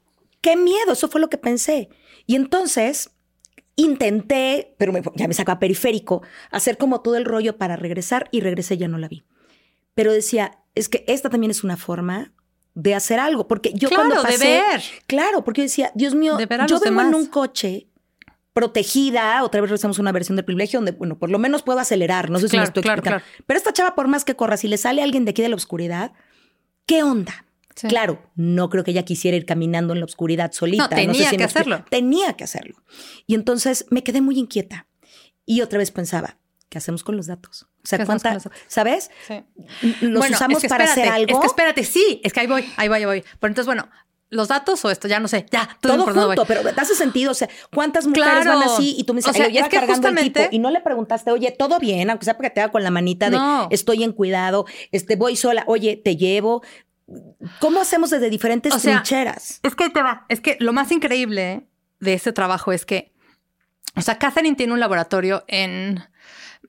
[0.40, 0.92] ¡Qué miedo!
[0.92, 1.90] Eso fue lo que pensé.
[2.26, 3.10] Y entonces
[3.76, 8.78] intenté, pero ya me sacaba periférico, hacer como todo el rollo para regresar y regresé,
[8.78, 9.24] ya no la vi.
[9.94, 12.32] Pero decía, es que esta también es una forma
[12.74, 14.82] de hacer algo, porque yo claro, cuando pasé, de ver.
[15.06, 17.88] claro, porque yo decía, Dios mío, yo vengo en un coche
[18.54, 21.80] protegida, otra vez regresamos a una versión del privilegio donde, bueno, por lo menos puedo
[21.80, 23.22] acelerar, no sé si me estoy explicando.
[23.44, 25.56] Pero esta chava, por más que corra, si le sale alguien de aquí de la
[25.56, 26.12] oscuridad,
[26.86, 27.44] ¿qué onda?
[27.88, 30.84] Claro, no creo que ella quisiera ir caminando en la oscuridad solita.
[30.84, 31.84] No, tenía que hacerlo.
[31.90, 32.76] Tenía que hacerlo.
[33.26, 34.86] Y entonces me quedé muy inquieta.
[35.44, 36.38] Y otra vez pensaba,
[36.68, 37.66] ¿qué hacemos con los datos?
[37.82, 38.38] O sea, ¿cuánta,
[38.68, 39.10] ¿sabes?
[39.26, 39.44] Sí.
[40.00, 41.34] Los usamos para hacer algo.
[41.34, 43.24] Es que espérate, sí, es que ahí voy, ahí voy, ahí voy.
[43.40, 43.88] Pero entonces, bueno,
[44.30, 47.34] los datos o esto, ya no sé, ya, todo, junto, pero te hace sentido, o
[47.34, 48.94] sea, ¿cuántas mujeres van así?
[48.98, 51.50] Y tú me dices, o sea, es que cargando tipo, y no le preguntaste, oye,
[51.52, 53.38] todo bien, aunque sea porque te haga con la manita de
[53.70, 56.62] estoy en cuidado, este, voy sola, oye, te llevo.
[57.60, 59.60] ¿Cómo hacemos desde diferentes O sea, trincheras?
[59.62, 60.24] Es que te va.
[60.30, 61.68] Es que lo más increíble
[62.00, 63.12] de este trabajo es que,
[63.94, 66.02] o sea, Catherine tiene un laboratorio en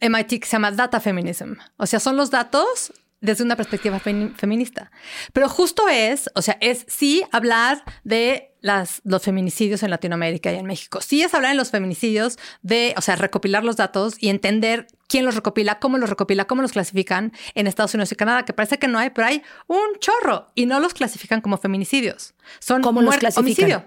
[0.01, 1.53] MIT que se llama Data Feminism.
[1.77, 2.91] O sea, son los datos
[3.21, 4.91] desde una perspectiva femi- feminista.
[5.34, 10.58] Pero justo es, o sea, es sí hablar de las, los feminicidios en Latinoamérica y
[10.58, 11.01] en México.
[11.01, 15.23] Sí es hablar de los feminicidios, de, o sea, recopilar los datos y entender quién
[15.25, 18.78] los recopila, cómo los recopila, cómo los clasifican en Estados Unidos y Canadá, que parece
[18.80, 22.34] que no hay, pero hay un chorro y no los clasifican como feminicidios.
[22.60, 23.43] Son ¿Cómo los clasifican?
[23.45, 23.86] Homicidio.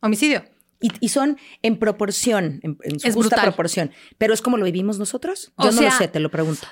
[0.00, 0.44] Homicidio.
[0.80, 3.44] Y, y son en proporción, en, en su Es justa brutal.
[3.52, 3.92] proporción.
[4.18, 5.52] Pero es como lo vivimos nosotros.
[5.56, 6.66] O Yo no lo sé, te lo pregunto.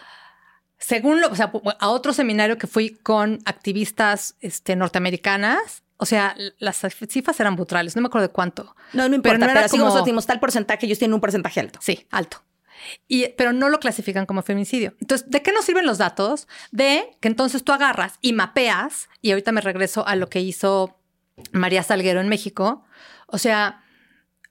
[0.80, 6.34] Según lo, o sea, a otro seminario que fui con activistas este, norteamericanas, o sea,
[6.58, 8.74] las cifras eran brutales, no me acuerdo de cuánto.
[8.94, 10.98] No, no importa, Pero no pero, era así como como- nosotros decimos tal porcentaje, ellos
[10.98, 11.78] tienen un porcentaje alto.
[11.82, 12.42] Sí, alto.
[13.06, 14.94] Y, pero no lo clasifican como feminicidio.
[15.02, 16.48] Entonces, ¿de qué nos sirven los datos?
[16.70, 20.98] De que entonces tú agarras y mapeas, y ahorita me regreso a lo que hizo
[21.52, 22.82] María Salguero en México.
[23.26, 23.79] O sea,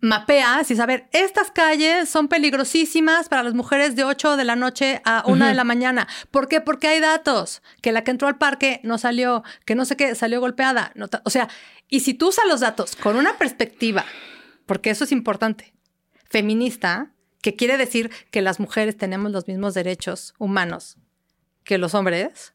[0.02, 5.02] mapeas y saber, estas calles son peligrosísimas para las mujeres de 8 de la noche
[5.06, 6.08] a 1 de la mañana.
[6.32, 6.62] ¿Por qué?
[6.62, 7.62] Porque hay datos.
[7.82, 10.92] Que la que entró al parque no salió, que no sé qué, salió golpeada.
[10.96, 11.50] No o sea,
[11.90, 14.06] y si tú usas los datos con una perspectiva,
[14.66, 15.74] porque eso es importante,
[16.30, 20.98] feminista, que quiere decir que las mujeres tenemos los mismos derechos humanos
[21.64, 22.54] que los hombres.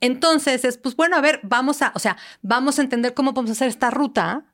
[0.00, 3.52] Entonces es, pues bueno, a ver, vamos a, o sea, vamos a entender cómo podemos
[3.52, 4.46] hacer esta ruta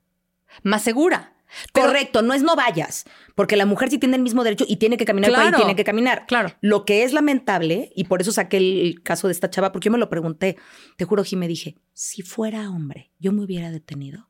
[0.63, 1.33] más segura.
[1.73, 4.77] Pero- Correcto, no es no vayas, porque la mujer sí tiene el mismo derecho y
[4.77, 6.27] tiene que caminar por ahí, Claro, tiene que caminar.
[6.27, 6.53] claro.
[6.61, 9.93] Lo que es lamentable, y por eso saqué el caso de esta chava, porque yo
[9.93, 10.57] me lo pregunté,
[10.97, 14.29] te juro, Jimé, dije, si fuera hombre, yo me hubiera detenido.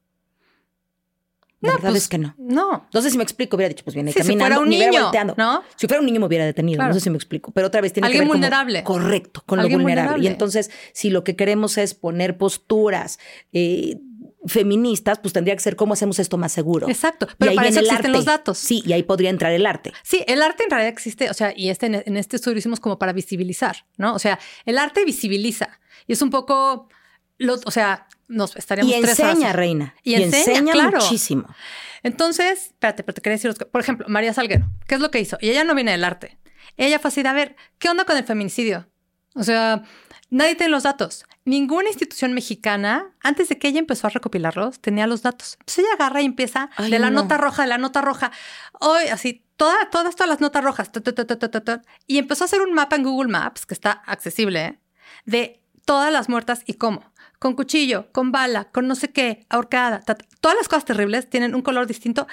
[1.62, 2.34] La verdad pues, es que no.
[2.38, 2.88] No.
[2.90, 5.02] No sé si me explico, hubiera dicho, pues viene Sí, si caminando, fuera un niño,
[5.02, 5.34] volteando.
[5.36, 5.62] ¿no?
[5.76, 6.88] Si fuera un niño me hubiera detenido, Claro.
[6.88, 8.82] no sé si me explico, pero otra vez tiene Alguien que ver como- vulnerable.
[8.82, 9.82] correcto, con lo vulnerable.
[9.84, 10.24] vulnerable.
[10.24, 13.18] Y entonces, si lo que queremos es poner posturas
[13.52, 13.98] eh,
[14.46, 16.88] feministas, pues tendría que ser cómo hacemos esto más seguro.
[16.88, 17.26] Exacto.
[17.30, 18.08] Y Pero ahí para eso existen arte.
[18.16, 18.58] los datos.
[18.58, 19.92] Sí, y ahí podría entrar el arte.
[20.02, 22.80] Sí, el arte en realidad existe, o sea, y este, en este estudio lo hicimos
[22.80, 24.14] como para visibilizar, ¿no?
[24.14, 26.88] O sea, el arte visibiliza y es un poco,
[27.64, 29.56] o sea, nos estaríamos Y tres enseña, horas.
[29.56, 29.94] reina.
[30.02, 30.98] Y Y, enseña, enseña, claro.
[31.00, 31.44] muchísimo.
[32.02, 35.36] Entonces, espérate, pero te quería decir, por ejemplo, María Salguero, ¿qué es lo que hizo?
[35.40, 36.38] Y ella no viene del arte.
[36.76, 38.88] Ella fue así de, a ver, ¿qué onda con el feminicidio?
[39.34, 39.82] O sea,
[40.30, 41.24] nadie tiene los datos.
[41.44, 45.56] Ninguna institución mexicana, antes de que ella empezó a recopilarlos, tenía los datos.
[45.60, 47.22] Entonces ella agarra y empieza Ay, de la no.
[47.22, 48.30] nota roja, de la nota roja.
[48.80, 50.92] Hoy, así, toda- todas, todas las notas rojas.
[50.92, 54.64] ta, ta, ta, y empezó a hacer un mapa en Google Maps, que está accesible,
[54.64, 54.78] ¿eh?
[55.26, 57.02] de todas las muertas y cómo.
[57.38, 60.02] Con cuchillo, con bala, con no sé qué, ahorcada.
[60.40, 62.26] Todas las cosas terribles tienen un color distinto.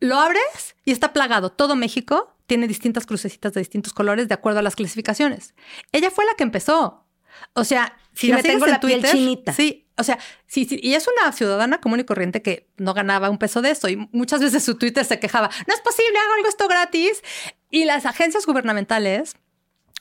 [0.00, 1.50] Lo abres y está plagado.
[1.50, 5.54] Todo México tiene distintas crucecitas de distintos colores de acuerdo a las clasificaciones.
[5.92, 7.03] Ella fue la que empezó.
[7.52, 9.52] O sea, si la me tengo en la piel Twitter, chinita.
[9.52, 13.30] Sí, o sea, sí, sí, y es una ciudadana común y corriente que no ganaba
[13.30, 16.34] un peso de esto y muchas veces su Twitter se quejaba, no es posible, hago
[16.34, 17.22] algo esto gratis.
[17.70, 19.34] Y las agencias gubernamentales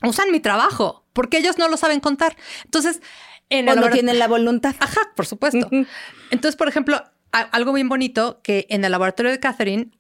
[0.02, 2.36] usan mi trabajo porque ellos no lo saben contar.
[2.65, 3.02] Entonces,
[3.50, 4.76] en O el no tienen la voluntad.
[4.80, 5.69] Ajá, por supuesto.
[6.32, 9.91] Entonces, por ejemplo, algo bien bonito que en el laboratorio de Catherine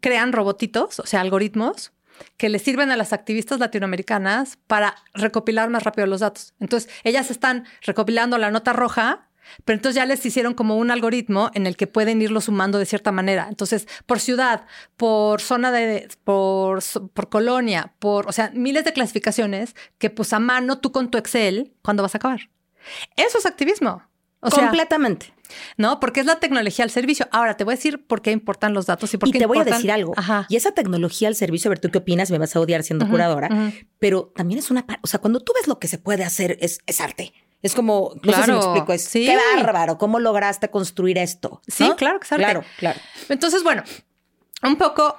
[0.00, 1.92] crean robotitos, o sea, algoritmos
[2.36, 6.54] que le sirven a las activistas latinoamericanas para recopilar más rápido los datos.
[6.60, 9.28] Entonces, ellas están recopilando la nota roja,
[9.64, 12.86] pero entonces ya les hicieron como un algoritmo en el que pueden irlo sumando de
[12.86, 13.46] cierta manera.
[13.48, 19.74] Entonces, por ciudad, por zona de, por, por colonia, por, o sea, miles de clasificaciones
[19.98, 22.48] que pues a mano tú con tu Excel, ¿cuándo vas a acabar?
[23.16, 24.02] Eso es activismo.
[24.40, 25.33] Completamente.
[25.76, 26.00] ¿No?
[26.00, 27.28] Porque es la tecnología al servicio.
[27.32, 29.46] Ahora te voy a decir por qué importan los datos y por Y qué te
[29.46, 30.12] voy a decir algo.
[30.16, 30.46] Ajá.
[30.48, 32.30] Y esa tecnología al servicio, a ver, ¿tú qué opinas?
[32.30, 33.48] Me vas a odiar siendo curadora.
[33.98, 34.84] Pero también es una...
[35.02, 37.32] O sea, cuando tú ves lo que se puede hacer, es, es arte.
[37.62, 38.12] Es como...
[38.22, 38.92] No sé si me Claro, explico.
[38.92, 39.26] Es, sí.
[39.26, 39.96] qué bárbaro.
[39.98, 41.62] ¿Cómo lograste construir esto?
[41.66, 41.96] Sí, ¿No?
[41.96, 42.44] claro que es arte.
[42.44, 43.00] Claro, claro.
[43.28, 43.82] Entonces, bueno,
[44.62, 45.18] un poco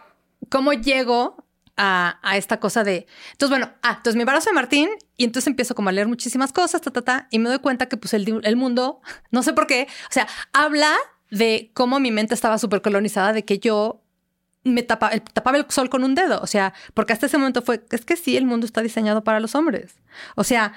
[0.49, 1.43] cómo llego
[1.77, 3.05] a, esta cosa de.
[3.33, 6.51] Entonces, bueno, ah, entonces me embarazo de Martín y entonces empiezo como a leer muchísimas
[6.53, 9.53] cosas, ta, ta, ta, y me doy cuenta que pues el, el mundo, no sé
[9.53, 10.93] por qué, o sea, habla
[11.31, 14.01] de cómo mi mente estaba súper colonizada, de que yo
[14.63, 17.61] me tapa- el- tapaba el sol con un dedo, o sea, porque hasta ese momento
[17.61, 19.95] fue, es que sí, el mundo está diseñado para los hombres.
[20.35, 20.73] O sea,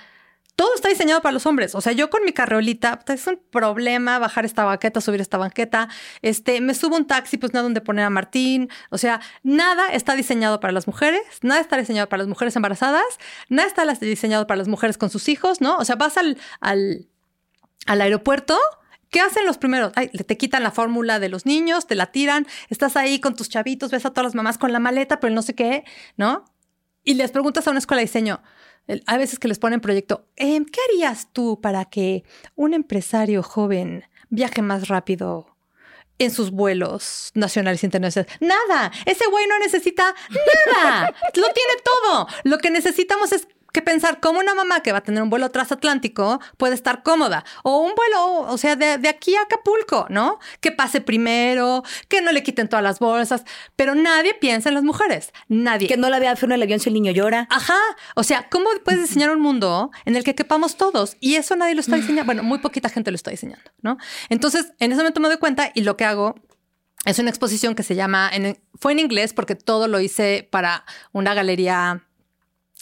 [0.58, 1.76] todo está diseñado para los hombres.
[1.76, 5.38] O sea, yo con mi carreolita, puta, es un problema bajar esta banqueta, subir esta
[5.38, 5.88] banqueta.
[6.20, 8.68] Este, me subo un taxi, pues no hay donde poner a Martín.
[8.90, 13.04] O sea, nada está diseñado para las mujeres, nada está diseñado para las mujeres embarazadas,
[13.48, 15.76] nada está diseñado para las mujeres con sus hijos, ¿no?
[15.76, 17.06] O sea, vas al, al,
[17.86, 18.58] al aeropuerto.
[19.10, 19.92] ¿Qué hacen los primeros?
[19.94, 23.48] Ay, te quitan la fórmula de los niños, te la tiran, estás ahí con tus
[23.48, 25.84] chavitos, ves a todas las mamás con la maleta, pero no sé qué,
[26.16, 26.46] ¿no?
[27.04, 28.42] Y les preguntas a una escuela de diseño,
[29.06, 32.24] Hay veces que les ponen proyecto, em, ¿qué harías tú para que
[32.56, 35.54] un empresario joven viaje más rápido
[36.18, 38.34] en sus vuelos nacionales e internacionales?
[38.40, 40.14] Nada, ese güey no necesita
[40.74, 42.26] nada, lo tiene todo.
[42.44, 45.50] Lo que necesitamos es que pensar cómo una mamá que va a tener un vuelo
[45.50, 47.44] transatlántico puede estar cómoda.
[47.62, 50.38] O un vuelo, o sea, de, de aquí a Acapulco, ¿no?
[50.60, 53.44] Que pase primero, que no le quiten todas las bolsas.
[53.76, 55.32] Pero nadie piensa en las mujeres.
[55.48, 55.86] Nadie.
[55.88, 57.46] Que no la vea en el avión si el niño llora.
[57.50, 57.78] Ajá.
[58.14, 61.16] O sea, ¿cómo puedes diseñar un mundo en el que quepamos todos?
[61.20, 62.24] Y eso nadie lo está diseñando.
[62.26, 63.98] Bueno, muy poquita gente lo está diseñando, ¿no?
[64.28, 66.34] Entonces, en ese momento me doy cuenta y lo que hago
[67.04, 70.84] es una exposición que se llama, en- fue en inglés porque todo lo hice para
[71.12, 72.04] una galería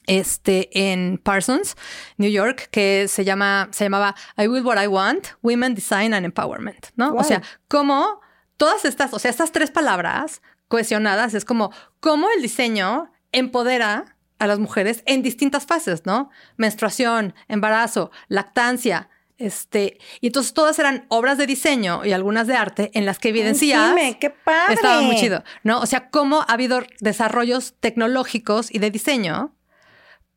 [0.06, 1.76] este, en Parsons,
[2.16, 6.24] New York, que se, llama, se llamaba I Will What I Want, Women Design and
[6.24, 7.12] Empowerment, ¿no?
[7.12, 7.20] Wow.
[7.20, 8.20] O sea, cómo
[8.56, 14.46] todas estas, o sea, estas tres palabras cohesionadas es como cómo el diseño empodera a
[14.46, 16.30] las mujeres en distintas fases, ¿no?
[16.56, 22.90] Menstruación, embarazo, lactancia, este, y entonces todas eran obras de diseño y algunas de arte
[22.94, 24.74] en las que evidencias Jime, qué padre.
[24.74, 25.80] estaba muy chido, ¿no?
[25.80, 29.54] O sea, cómo ha habido desarrollos tecnológicos y de diseño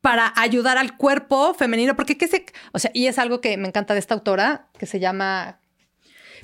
[0.01, 3.67] para ayudar al cuerpo femenino, porque qué sé, o sea, y es algo que me
[3.67, 5.59] encanta de esta autora que se llama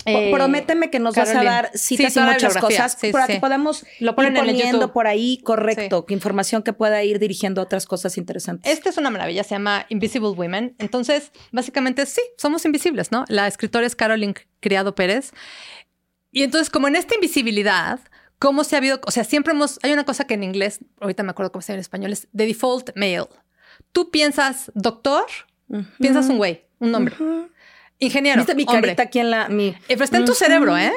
[0.06, 3.10] eh, Prométeme que nos vas a dar Sí, citas y toda la muchas cosas Sí,
[3.10, 3.34] para sí.
[3.34, 7.60] que podamos Lo ponen ir poniendo por ahí, correcto, que información que pueda ir dirigiendo
[7.60, 8.72] a otras cosas interesantes.
[8.72, 10.76] Esta es una maravilla, se llama Invisible Women.
[10.78, 13.24] Entonces, básicamente, sí, somos invisibles, ¿no?
[13.28, 15.32] La escritora es Caroline Criado Pérez.
[16.30, 17.98] Y entonces, como en esta invisibilidad,
[18.38, 19.00] ¿cómo se ha habido?
[19.06, 19.80] O sea, siempre hemos.
[19.82, 22.28] Hay una cosa que en inglés, ahorita me acuerdo cómo se llama en español, es
[22.36, 23.26] the default male.
[23.96, 25.24] Tú piensas doctor,
[25.98, 27.14] piensas un güey, un hombre.
[27.18, 27.48] Ujú.
[27.98, 28.42] Ingeniero.
[28.42, 28.82] ¿Viste mi hombre.
[28.82, 29.48] carita aquí en la...
[29.48, 29.68] Mi...
[29.68, 30.92] Eh, Pero está en tu cerebro, ¿eh?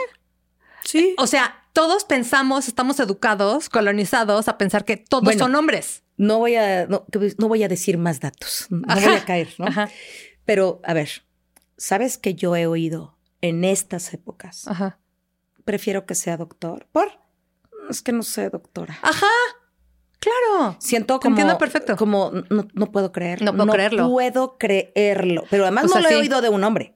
[0.84, 1.16] Sí.
[1.18, 5.39] O sea, todos pensamos, estamos educados, colonizados a pensar que todos Bueno.
[5.39, 6.04] son hombres.
[6.18, 7.06] No voy a, no,
[7.38, 8.66] no voy a decir más datos.
[8.70, 9.00] No Ajá.
[9.08, 9.68] voy a caer, ¿no?
[9.68, 9.89] Ajá,
[10.43, 11.24] Pero, a ver,
[11.78, 14.68] ¿sabes que yo he oído en estas épocas?
[14.68, 15.00] ajá.
[15.64, 16.86] Prefiero que sea doctor.
[16.91, 17.14] ¿Por?
[17.89, 19.00] Es que no sé, doctora.
[19.02, 19.26] Ajá.
[20.20, 20.76] Claro.
[20.80, 21.34] Siento como...
[21.34, 21.95] entiendo perfecto.
[21.95, 23.41] Como, no, no puedo creer.
[23.41, 24.09] No puedo creerlo.
[24.09, 25.43] puedo creerlo.
[25.49, 26.95] Pero además O no sea, lo he oído de un hombre.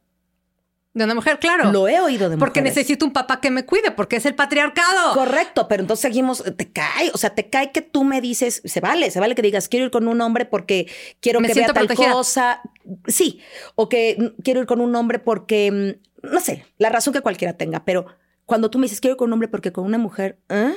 [0.95, 1.71] De una mujer, claro.
[1.71, 2.77] Lo he oído de porque mujeres.
[2.77, 5.13] necesito un papá que me cuide, porque es el patriarcado.
[5.15, 8.79] Correcto, pero entonces seguimos, te cae, o sea, te cae que tú me dices, se
[8.79, 10.87] vale, se vale que digas, quiero ir con un hombre porque
[11.19, 12.11] quiero Me que vea tal protegida.
[12.11, 12.61] cosa.
[13.07, 13.39] Sí,
[13.73, 17.53] o que quiero ir con un hombre porque, mm, no sé, la razón que cualquiera
[17.57, 18.05] tenga, pero
[18.45, 20.75] cuando tú me dices, quiero ir con un hombre porque con una mujer, ¿eh?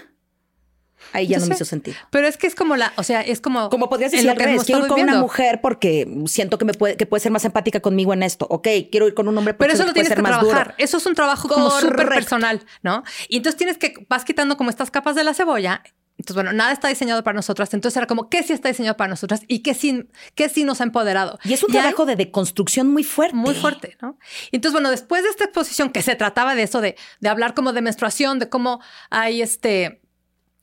[1.13, 1.97] Ahí ya Yo no me hizo sentido.
[2.11, 3.69] Pero es que es como la, o sea, es como.
[3.71, 6.97] Como podrías decir al revés, quiero ir con una mujer porque siento que me puede,
[6.97, 8.47] que puede ser más empática conmigo en esto.
[8.51, 10.75] Ok, quiero ir con un hombre porque Pero eso lo tienes que trabajar.
[10.79, 13.03] Eso es un trabajo como súper personal, ¿no?
[13.29, 15.83] Y entonces tienes que, vas quitando como estas capas de la cebolla.
[16.19, 17.73] Entonces, bueno, nada está diseñado para nosotras.
[17.75, 19.43] Entonces era como, ¿qué sí está diseñado para nosotras?
[19.49, 21.39] Y qué sí, qué sí nos ha empoderado.
[21.45, 23.37] Y es un trabajo de deconstrucción muy fuerte.
[23.37, 24.19] muy fuerte, ¿no?
[24.51, 27.53] Y entonces, bueno, después de esta exposición que se trataba de eso, de, de hablar
[27.55, 28.81] como de menstruación, de cómo
[29.11, 30.01] hay este,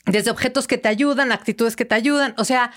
[0.06, 2.72] desde objetos que te ayudan, actitudes que te ayudan, o sea,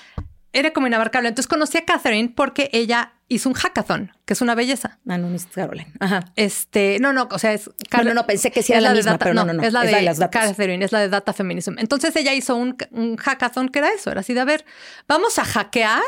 [0.52, 1.28] era como inabarcable.
[1.28, 5.00] Entonces conocí a Catherine porque ella hizo un hackathon, que es una belleza.
[5.08, 5.92] Ah, no, Miss Caroline.
[6.00, 6.20] Ajá.
[6.36, 8.88] Este, no, no, o sea, es No, no, no, pensé que sí era es la
[8.90, 9.62] de misma, data- pero no, no, no.
[9.62, 10.46] Es la Es de, la de las datas.
[10.48, 11.74] Catherine, es la de Data Feminism.
[11.78, 14.64] Entonces ella hizo un, un hackathon que era eso, era así de, a ver,
[15.08, 16.02] vamos a hackear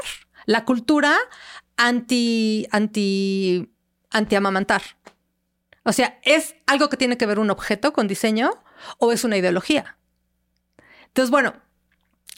[0.47, 1.15] la cultura
[1.77, 3.69] anti, anti,
[4.11, 4.83] anti amamantar.
[5.85, 8.51] O sea, ¿es algo que tiene que ver un objeto con diseño
[8.99, 9.98] o es una ideología?
[11.19, 11.53] Entonces, bueno.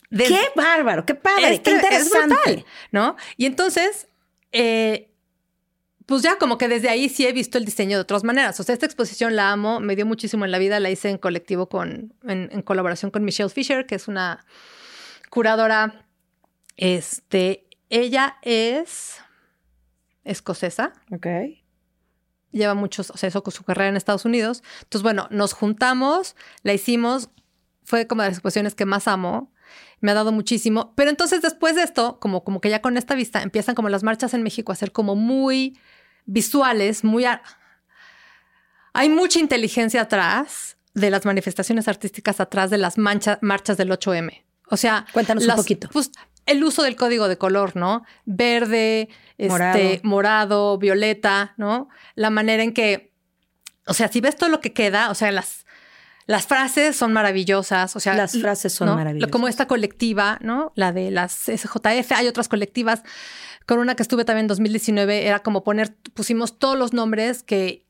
[0.09, 2.35] desde- Qué bárbaro, qué padre, qué tre- es interesante.
[2.35, 3.17] brutal, ¿no?
[3.37, 4.09] Y entonces,
[4.53, 5.13] eh,
[6.07, 8.59] pues ya como que desde ahí sí he visto el diseño de otras maneras.
[8.59, 11.19] O sea, esta exposición la amo, me dio muchísimo en la vida, la hice en
[11.19, 14.45] colectivo con, en, en colaboración con Michelle Fisher, que es una
[15.29, 16.07] curadora.
[16.77, 19.19] Este, ella es
[20.25, 21.27] escocesa, Ok.
[22.51, 24.63] lleva muchos, o sea, eso con su carrera en Estados Unidos.
[24.83, 27.29] Entonces, bueno, nos juntamos, la hicimos,
[27.85, 29.53] fue como de las exposiciones que más amo,
[30.01, 30.93] me ha dado muchísimo.
[30.97, 34.03] Pero entonces después de esto, como, como que ya con esta vista, empiezan como las
[34.03, 35.79] marchas en México a ser como muy
[36.27, 37.25] visuales, muy...
[38.93, 44.43] Hay mucha inteligencia atrás de las manifestaciones artísticas, atrás de las mancha- marchas del 8M.
[44.69, 45.89] O sea, Cuéntanos un poquito.
[45.93, 46.11] pues,
[46.47, 48.05] el uso del código de color, ¿no?
[48.25, 49.09] Verde,
[49.39, 49.79] Morado.
[49.79, 51.89] este, morado, violeta, ¿no?
[52.17, 53.13] La manera en que,
[53.87, 55.65] o sea, si ves todo lo que queda, o sea, las,
[56.31, 58.95] las frases son maravillosas, o sea, Las frases son ¿no?
[58.95, 59.33] maravillosas.
[59.33, 60.71] Como esta colectiva, ¿no?
[60.77, 63.03] La de las SJF, hay otras colectivas.
[63.67, 67.85] Con una que estuve también en 2019, era como poner, pusimos todos los nombres que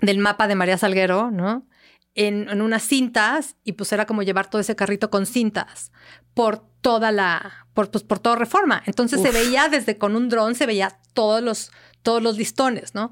[0.00, 1.66] del mapa de María Salguero, ¿no?
[2.14, 5.90] en, en unas cintas y pues era como llevar todo ese carrito con cintas
[6.34, 8.80] por toda la, por, pues, por toda reforma.
[8.86, 13.10] Entonces se veía desde con un dron, se veía todos los, todos los listones, ¿no?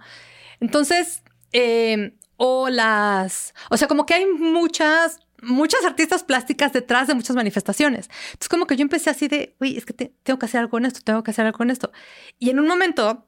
[0.61, 7.15] Entonces, eh, o las, o sea, como que hay muchas, muchas artistas plásticas detrás de
[7.15, 8.09] muchas manifestaciones.
[8.27, 10.71] Entonces, como que yo empecé así de, uy, es que te- tengo que hacer algo
[10.71, 11.93] con esto, tengo que hacer algo con esto.
[12.39, 13.27] Y en un momento,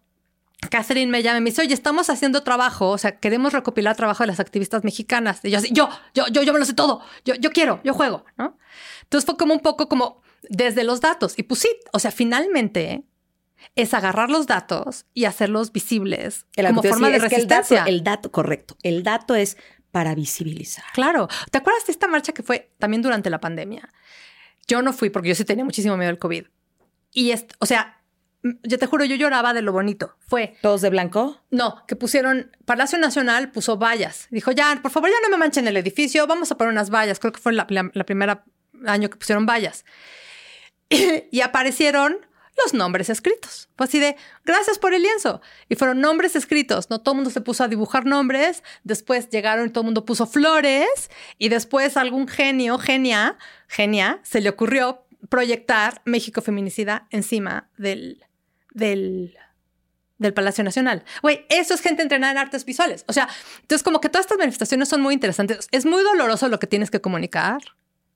[0.70, 4.22] Catherine me llama y me dice, oye, estamos haciendo trabajo, o sea, queremos recopilar trabajo
[4.22, 5.40] de las activistas mexicanas.
[5.44, 7.92] Y yo así, yo, yo, yo, yo me lo sé todo, yo, yo quiero, yo
[7.94, 8.58] juego, ¿no?
[9.02, 11.34] Entonces fue como un poco como desde los datos.
[11.38, 13.04] Y pues sí, o sea, finalmente
[13.74, 17.78] es agarrar los datos y hacerlos visibles El como forma de el resistencia.
[17.80, 18.76] dato, el dato, correcto.
[18.82, 19.56] El dato es
[19.90, 20.84] para visibilizar.
[20.92, 21.28] Claro.
[21.50, 23.88] ¿Te acuerdas de esta marcha que fue también durante la pandemia?
[24.68, 26.44] Yo no fui porque yo sí tenía muchísimo miedo del COVID.
[27.12, 28.02] Y, es, o sea,
[28.42, 30.16] yo te juro, yo lloraba de lo bonito.
[30.20, 31.40] Fue, ¿Todos de blanco?
[31.50, 34.26] no, que pusieron, Palacio Nacional puso vallas.
[34.30, 37.18] Dijo, ya, por favor, ya no me manchen el edificio, vamos a poner unas vallas.
[37.18, 38.44] Creo que fue la, la- la primera
[38.86, 39.84] año que pusieron vallas.
[41.30, 42.25] y aparecieron
[42.64, 43.68] los nombres escritos.
[43.76, 45.40] Fue así de, gracias por el lienzo.
[45.68, 47.00] Y fueron nombres escritos, ¿no?
[47.00, 50.26] Todo el mundo se puso a dibujar nombres, después llegaron y todo el mundo puso
[50.26, 53.36] flores, y después algún genio, genia,
[53.68, 58.24] genia, se le ocurrió proyectar México Feminicida encima del,
[58.72, 59.36] del,
[60.18, 61.04] del Palacio Nacional.
[61.22, 63.04] Güey, eso es gente entrenada en artes visuales.
[63.08, 63.28] O sea,
[63.62, 65.68] entonces como que todas estas manifestaciones son muy interesantes.
[65.72, 67.60] Es muy doloroso lo que tienes que comunicar.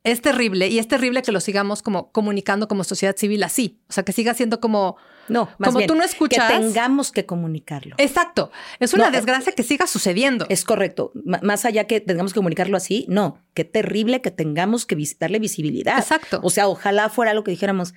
[0.03, 3.81] Es terrible y es terrible que lo sigamos como comunicando como sociedad civil así.
[3.89, 4.97] O sea, que siga siendo como...
[5.29, 7.95] No, más Como bien, tú no escuchas- Que tengamos que comunicarlo.
[7.99, 8.51] Exacto.
[8.81, 10.47] Es una No, desgracia que siga sucediendo.
[10.49, 11.13] Es correcto.
[11.15, 13.45] M- más allá que tengamos que comunicarlo así, no.
[13.55, 15.99] Qué terrible que tengamos que vis- darle visibilidad.
[15.99, 16.41] Exacto.
[16.43, 17.93] O sea, ojalá fuera lo que dijéramos,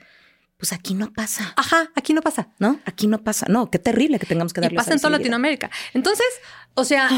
[0.58, 2.50] pues aquí no pasa, Ajá, aquí no pasa.
[2.60, 2.80] ¿no?
[2.86, 3.48] Aquí no pasa.
[3.50, 5.18] No, qué terrible que tengamos que Y darle pasa esa en toda.
[5.18, 5.72] Latinoamérica.
[5.94, 6.28] Entonces,
[6.76, 7.10] o sea,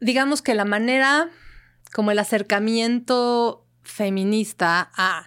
[0.00, 1.30] digamos que la manera
[1.94, 5.26] como el acercamiento feminista a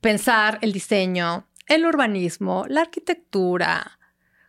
[0.00, 3.98] pensar el diseño, el urbanismo, la arquitectura,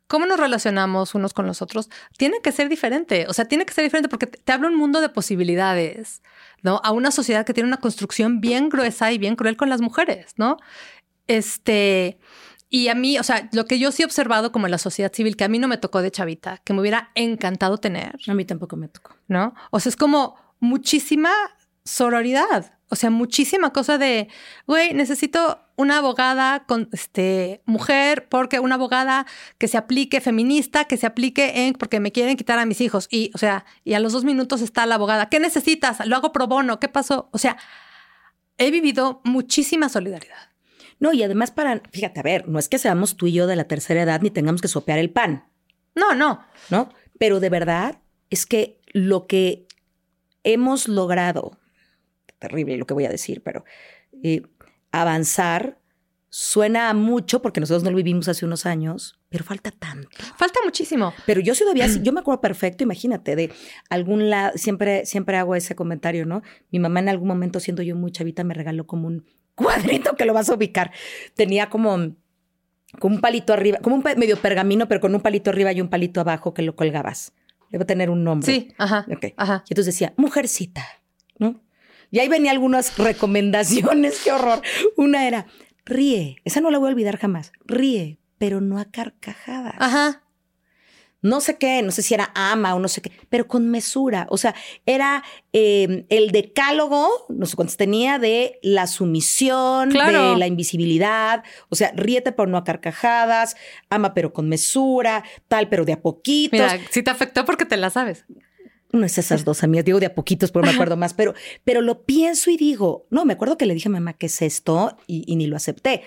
[0.07, 3.27] cómo nos relacionamos unos con los otros, tiene que ser diferente.
[3.29, 6.21] O sea, tiene que ser diferente porque te, habla un mundo de posibilidades,
[6.61, 6.81] ¿no?
[6.83, 10.33] A una sociedad que tiene una construcción bien gruesa y bien cruel con las mujeres,
[10.35, 10.57] ¿no?
[11.27, 12.19] Este,
[12.69, 15.13] y a mí, o sea, lo que yo sí he observado como en la sociedad
[15.13, 18.33] civil, que a mí no me tocó de chavita, que me hubiera encantado tener, A
[18.33, 19.15] mí tampoco me tocó.
[19.27, 19.53] ¿no?
[19.71, 21.31] O sea, es como muchísima
[21.85, 22.73] sororidad.
[22.91, 24.27] O sea, muchísima cosa de,
[24.67, 29.25] güey, necesito una abogada con este mujer, porque una abogada
[29.57, 33.07] que se aplique feminista, que se aplique en porque me quieren quitar a mis hijos.
[33.09, 35.29] Y, o sea, y a los dos minutos está la abogada.
[35.29, 36.05] ¿Qué necesitas?
[36.05, 36.81] Lo hago pro bono.
[36.81, 37.29] ¿Qué pasó?
[37.31, 37.55] O sea,
[38.57, 40.49] he vivido muchísima solidaridad.
[40.99, 43.55] No, y además para, fíjate, a ver, no es que seamos tú y yo de
[43.55, 45.45] la tercera edad ni tengamos que sopear el pan,
[45.95, 46.45] No, no.
[46.69, 46.89] ¿no?
[47.17, 49.65] Pero de verdad es que lo que
[50.43, 51.57] hemos logrado,
[52.41, 53.63] terrible lo que voy a decir, pero
[54.23, 54.41] eh,
[54.91, 55.77] avanzar
[56.29, 60.09] suena mucho porque nosotros no lo vivimos hace unos años, pero falta tanto.
[60.37, 61.13] Falta muchísimo.
[61.25, 63.51] Pero yo sí todavía, yo me acuerdo perfecto, imagínate, de
[63.89, 66.41] algún lado, siempre, siempre hago ese comentario, ¿no?
[66.71, 69.25] Mi mamá en algún momento, siendo yo muy chavita, me regaló como un
[69.55, 70.91] cuadrito que lo vas a ubicar.
[71.35, 72.15] Tenía como,
[72.99, 75.89] como un palito arriba, como un medio pergamino, pero con un palito arriba y un
[75.89, 77.33] palito abajo que lo colgabas.
[77.71, 78.51] Debe tener un nombre.
[78.51, 79.05] Sí, ajá.
[79.37, 79.63] Ajá.
[79.67, 80.85] Y entonces decía, mujercita.
[82.11, 84.61] Y ahí venía algunas recomendaciones, qué horror.
[84.97, 85.45] Una era,
[85.85, 90.23] ríe, esa no la voy a olvidar jamás, ríe, pero no a carcajadas Ajá.
[91.21, 94.25] no sé qué, no sé si era ama o no sé qué, pero con mesura.
[94.31, 94.55] O sea,
[94.87, 100.31] era eh, el decálogo, no sé cuántos tenía, de la sumisión, Claro.
[100.31, 101.43] de la invisibilidad.
[101.69, 103.55] O sea, ríete pero no a carcajadas,
[103.89, 106.59] ama pero con mesura, tal, pero de a poquitos.
[106.59, 108.25] Mira, sí te afectó porque te la sabes.
[108.93, 111.33] No es esas dos amigas, digo de a poquitos, pero me acuerdo más, pero,
[111.63, 114.41] pero lo pienso y digo, no, me acuerdo que le dije a mamá, ¿qué es
[114.41, 114.97] esto?
[115.07, 116.03] Y, y ni lo acepté.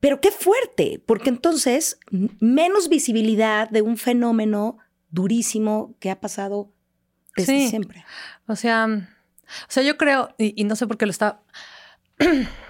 [0.00, 1.98] Pero qué fuerte, porque entonces
[2.40, 4.78] menos visibilidad de un fenómeno
[5.10, 6.72] durísimo que ha pasado
[7.36, 7.68] desde Sí.
[7.68, 8.04] siempre.
[8.46, 11.42] O sea, o sea, yo creo, y, y no sé por qué lo está.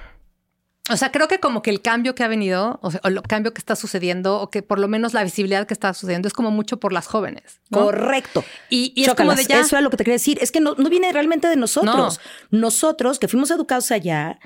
[0.90, 3.22] O sea, creo que como que el cambio que ha venido, o sea, o el
[3.22, 6.34] cambio que está sucediendo, o que por lo menos la visibilidad que está sucediendo, es
[6.34, 7.60] como mucho por las jóvenes.
[7.70, 7.84] ¿no?
[7.84, 8.44] Correcto.
[8.68, 9.60] Y, y es como de ya.
[9.60, 10.38] Eso era lo que te quería decir.
[10.40, 12.20] Es que no, no viene realmente de nosotros.
[12.50, 14.40] Nosotros, que fuimos educados allá,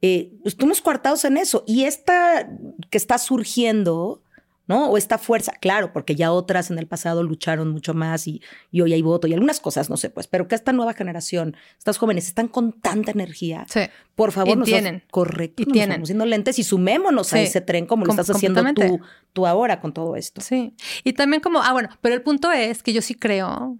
[0.00, 1.64] eh, estuvimos coartados en eso.
[1.66, 2.48] Y esta
[2.90, 4.23] que está surgiendo,
[4.66, 4.88] ¿no?
[4.88, 8.40] O esta fuerza, claro, porque ya otras en el pasado lucharon mucho más y,
[8.70, 11.56] y hoy hay voto y algunas cosas, no sé, pues, pero que esta nueva generación,
[11.78, 13.66] estas jóvenes están con tanta energía.
[13.68, 13.80] Sí.
[14.14, 15.02] Por favor, Y nos tienen.
[15.10, 15.96] correcto, Y nos tienen.
[15.96, 19.00] vamos haciendo lentes y sumémonos a ese tren como lo Com- estás haciendo tú,
[19.32, 20.40] tú ahora con todo esto.
[20.40, 20.74] Sí.
[21.02, 23.76] Y también como, ah, bueno, pero el punto es que yo sí creo,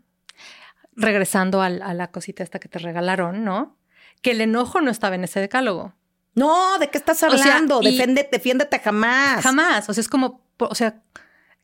[0.97, 3.76] regresando a la cosita esta que te regalaron, ¿no?
[4.22, 5.95] Que el enojo no estaba en ese decálogo.
[6.35, 7.80] No, ¿de qué estás hablando?
[7.80, 9.43] defiéndete jamás.
[9.43, 9.89] Jamás.
[9.89, 11.02] O sea, es como, o sea,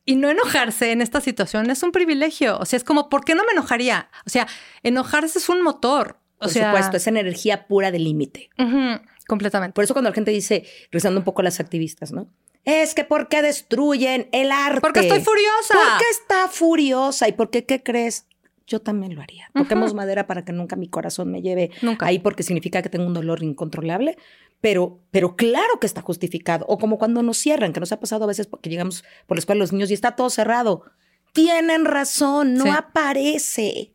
[0.05, 2.57] y no enojarse en esta situación es un privilegio.
[2.59, 4.09] O sea, es como, ¿por qué no me enojaría?
[4.25, 4.47] O sea,
[4.83, 6.17] enojarse es un motor.
[6.37, 8.49] O Por sea, supuesto, es energía pura de límite.
[9.27, 9.73] completamente.
[9.73, 12.27] Por eso cuando la gente dice, rezando un poco a las activistas, ¿no?
[12.65, 14.81] Es que ¿por qué destruyen el arte?
[14.81, 15.73] Porque estoy furiosa.
[15.73, 17.27] ¿Por qué está furiosa?
[17.27, 18.25] ¿Y por qué qué crees?
[18.71, 19.49] Yo también lo haría.
[19.53, 22.05] Toquemos madera para que nunca mi corazón me lleve Nunca.
[22.05, 24.17] ahí porque significa que tengo un dolor incontrolable.
[24.61, 26.65] Pero, pero claro que está justificado.
[26.69, 29.39] O como cuando nos cierran, que nos ha pasado a veces porque llegamos por la
[29.39, 30.83] escuela de los niños y está todo cerrado.
[31.33, 32.69] Tienen razón, no Sí.
[32.69, 33.93] aparece.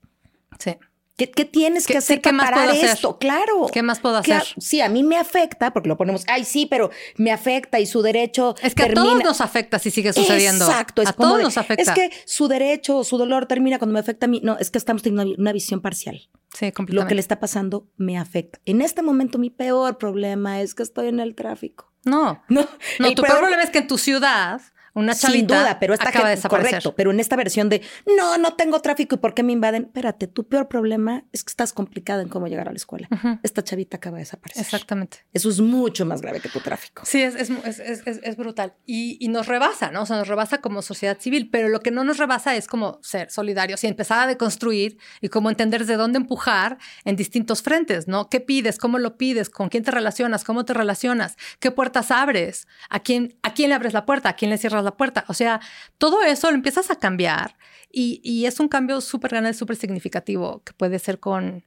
[0.59, 0.77] Sí.
[1.17, 2.91] ¿Qué, qué tienes ¿Qué- que hacer qué para más parar puedo hacer?
[2.91, 3.19] esto?
[3.19, 3.67] Claro.
[3.73, 4.43] ¿Qué más puedo hacer?
[4.59, 8.03] Sí, a mí me afecta, porque lo ponemos, ay, sí, pero me afecta y su
[8.03, 10.67] derecho Es que a todos nos afecta si sigue sucediendo.
[10.67, 11.83] Exacto, es a como todos de, nos afecta.
[11.83, 14.41] Es que su derecho o su dolor termina cuando me afecta a mí.
[14.45, 16.29] No, es que estamos teniendo una, una visión parcial.
[16.53, 17.09] sí, Lo completamente.
[17.09, 18.61] que le está pasando me afecta.
[18.67, 21.91] En este momento mi peor problema es que estoy en el tráfico.
[22.05, 22.67] No, No,
[22.99, 24.61] no, tu peor problema es que en tu ciudad
[24.97, 26.71] una chavita Sin duda, pero esta acaba de gente- desaparecer.
[26.73, 27.83] correcto, pero en esta versión de
[28.17, 29.85] no, no tengo tráfico y por qué me invaden.
[29.85, 33.07] Espérate, tu peor problema es que estás complicada en cómo llegar a la escuela.
[33.13, 34.63] Ujú, Esta chavita acaba de desaparecer.
[34.65, 35.19] Exactamente.
[35.33, 37.03] Eso es mucho más grave que tu tráfico.
[37.05, 38.75] Sí, es, es, es- es- brutal.
[38.85, 40.03] Y, y nos rebasa, ¿no?
[40.03, 42.99] O sea, nos rebasa como sociedad civil, pero lo que no nos rebasa es como
[43.03, 48.09] ser solidarios y empezar a deconstruir y cómo entender desde dónde empujar en distintos frentes,
[48.09, 48.29] ¿no?
[48.29, 48.79] ¿Qué pides?
[48.79, 49.51] ¿Cómo lo pides?
[49.51, 50.45] ¿Con quién te relacionas?
[50.45, 51.37] ¿Cómo te relacionas?
[51.61, 52.67] ¿Qué puertas abres?
[52.89, 54.29] ¿A quién, a quién le abres la puerta?
[54.31, 55.25] ¿A quién le cierras la puerta?
[55.29, 55.61] O sea,
[55.99, 57.57] todo eso lo empiezas a cambiar
[57.91, 61.65] y, es un cambio súper grande, súper significativo que puede ser con,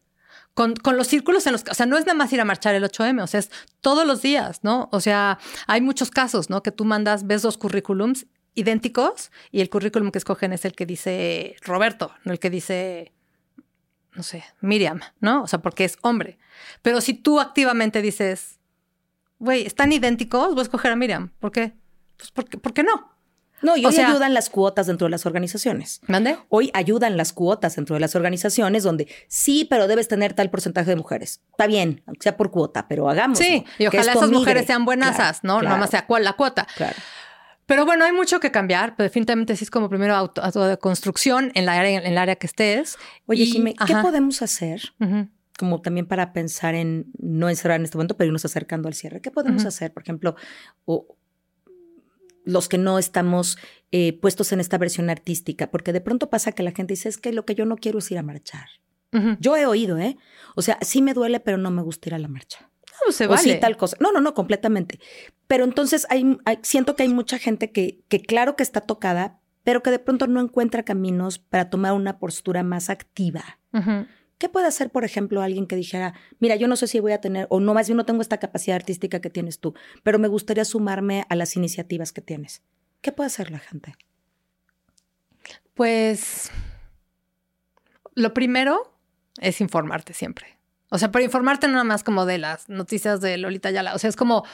[0.54, 2.46] con, con los círculos en los que, o sea, no es nada más ir a
[2.46, 3.50] marchar el 8M, o sea, es
[3.82, 4.90] todos los días, ¿no?
[4.92, 6.62] O sea, hay muchos casos, ¿no?
[6.62, 10.86] Que tú mandas, ves dos currículums idénticos y el currículum que escogen es el que
[10.86, 13.12] dice Roberto, no el que dice,
[14.16, 15.44] no sé, Miriam, ¿no?
[15.44, 16.38] O sea, porque es hombre.
[16.82, 18.60] Pero si tú activamente dices,
[19.40, 21.32] güey, están idénticos, voy a escoger a Miriam.
[21.40, 21.74] ¿Por qué?
[22.34, 23.18] Pues ¿por qué no?
[23.62, 26.00] No, y O hoy sea- ayudan las cuotas dentro de las organizaciones.
[26.08, 26.38] ¿Mande?
[26.48, 30.90] Hoy ayudan las cuotas dentro de las organizaciones donde sí, pero debes tener tal porcentaje
[30.92, 31.42] de mujeres.
[31.52, 33.38] Está bien, aunque sea por cuota, pero hagamos.
[33.38, 35.60] Sí, y ojalá esas mujeres sean buenasas, ¿no?
[35.60, 36.68] Claro, No más sea cuál la cuota.
[36.78, 36.96] Claro.
[37.66, 41.66] Pero bueno, hay mucho que cambiar, pero definitivamente sí es como primero auto, autodeconstrucción en
[41.66, 42.98] la área, en el área que estés.
[43.26, 44.02] Oye, Y- Jimé, ¿qué ajá.
[44.02, 44.82] podemos hacer?
[45.58, 49.20] Como también para pensar en, no encerrar en este momento, pero irnos acercando al cierre.
[49.22, 49.92] ¿Qué podemos hacer?
[49.94, 50.36] Por ejemplo,
[50.86, 51.18] o
[52.50, 53.58] los que no estamos
[53.92, 57.18] eh, puestos en esta versión artística, porque de pronto pasa que la gente dice, es
[57.18, 58.68] que lo que yo no quiero es ir a marchar.
[59.40, 60.18] Yo he oído, ¿eh?
[60.56, 62.70] O sea, sí me duele, pero no me gusta ir a la marcha.
[63.06, 63.42] No, se o vale.
[63.42, 63.98] sí, tal cosa.
[64.00, 65.00] No, no, no, completamente.
[65.48, 69.40] Pero entonces hay, hay- siento que hay mucha gente que, que claro que está tocada,
[69.64, 73.60] pero que de pronto no encuentra caminos para tomar una postura más activa.
[74.40, 77.22] ¿Qué puede hacer, por ejemplo, alguien que dijera, mira, yo no sé si voy a
[77.22, 80.30] tener, o no, más bien no tengo esta capacidad artística que tienes tú, pero me
[80.30, 82.64] gustaría sumarme a las iniciativas que tienes?
[83.02, 83.96] ¿Qué puede hacer la gente?
[85.74, 86.52] Pues
[88.16, 88.98] lo primero
[89.40, 90.58] es informarte siempre.
[90.90, 93.94] O sea, pero informarte no nada más como de las noticias de Lolita Yala.
[93.94, 94.46] O sea, es como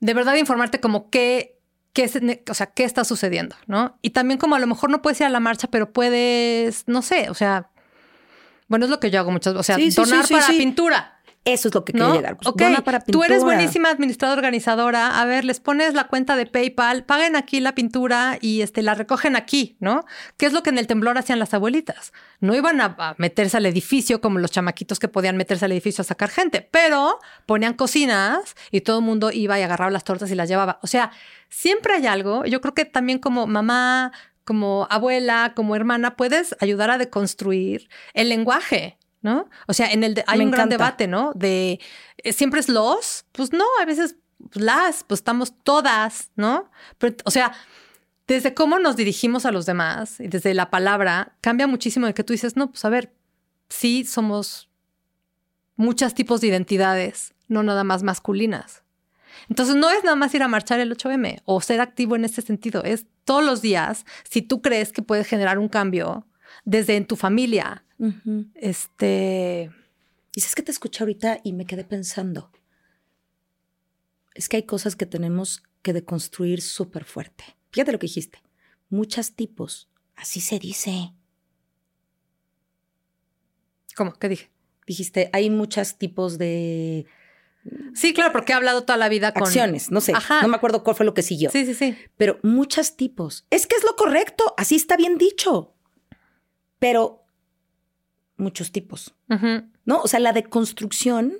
[0.00, 1.60] de verdad informarte como qué,
[1.92, 3.98] qué, o sea, qué está sucediendo, ¿no?
[4.02, 7.02] Y también como a lo mejor no puedes ir a la marcha, pero puedes, no
[7.02, 7.71] sé, o sea,
[8.72, 9.60] bueno, es lo que yo hago muchas veces.
[9.60, 11.18] O sea, Sí, sí, donar sí, para pintura.
[11.44, 11.98] Eso es lo que ¿no?
[12.04, 12.36] quiero llegar.
[12.36, 13.56] Pues, ok, dona para tú eres pintura.
[13.56, 15.20] buenísima administradora organizadora.
[15.20, 18.94] A ver, les pones la cuenta de PayPal, paguen aquí la pintura y este, la
[18.94, 20.04] recogen aquí, ¿no?
[20.38, 22.14] ¿Qué es lo que en el temblor hacían las abuelitas?
[22.40, 26.00] No iban a, a meterse al edificio como los chamaquitos que podían meterse al edificio
[26.00, 30.30] a sacar gente, pero ponían cocinas y todo el mundo iba y agarraba las tortas
[30.30, 30.78] y las llevaba.
[30.82, 31.10] O sea,
[31.48, 32.44] siempre hay algo.
[32.46, 34.12] Yo creo que también como mamá,
[34.44, 38.98] como abuela, como hermana, puedes ayudar a deconstruir el lenguaje.
[39.24, 39.48] ¿No?
[39.68, 41.30] O sea, en el de- hay Me un gran debate, ¿no?
[41.36, 41.78] De
[42.18, 44.16] eh, siempre es los, pues no, a veces
[44.54, 46.68] las, pues estamos todas, ¿no?
[46.98, 47.52] Pero, o sea,
[48.26, 52.24] desde cómo nos dirigimos a los demás y desde la palabra, cambia muchísimo de que
[52.24, 53.12] tú dices, no, pues a ver,
[53.68, 54.68] sí somos
[55.76, 58.82] muchos tipos de identidades, no nada más masculinas.
[59.48, 62.42] Entonces no es nada más ir a marchar el 8M o ser activo en este
[62.42, 66.26] sentido, es todos los días, si tú crees que puedes generar un cambio
[66.64, 68.46] desde en tu familia, Ujú.
[68.54, 69.70] este,
[70.34, 72.50] Y es que te escuché ahorita y me quedé pensando.
[74.34, 77.44] Es que hay cosas que tenemos que deconstruir súper fuerte.
[77.70, 78.42] Fíjate lo que dijiste.
[78.88, 79.88] Muchos tipos.
[80.16, 81.12] Así se dice.
[83.94, 84.12] ¿cómo?
[84.14, 84.50] ¿Qué dije?
[84.86, 87.06] Dijiste, hay muchos tipos de
[87.94, 89.90] Sí, claro, porque he hablado toda la vida con acciones.
[89.90, 90.12] No sé.
[90.14, 90.42] Ajá.
[90.42, 91.50] No me acuerdo cuál fue lo que siguió.
[91.50, 91.96] Sí, sí, sí.
[92.16, 93.46] Pero muchos tipos.
[93.50, 94.54] Es que es lo correcto.
[94.56, 95.74] Así está bien dicho.
[96.78, 97.24] Pero
[98.36, 99.14] muchos tipos,
[99.84, 100.00] ¿no?
[100.00, 101.38] O sea, la deconstrucción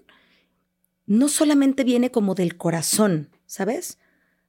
[1.06, 3.98] no solamente viene como del corazón, ¿sabes?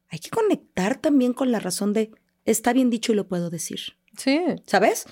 [0.10, 2.12] Hay que conectar también con la razón de,
[2.46, 3.98] está bien dicho y lo puedo decir.
[4.18, 4.40] Sí.
[4.68, 5.08] ¿Sabes?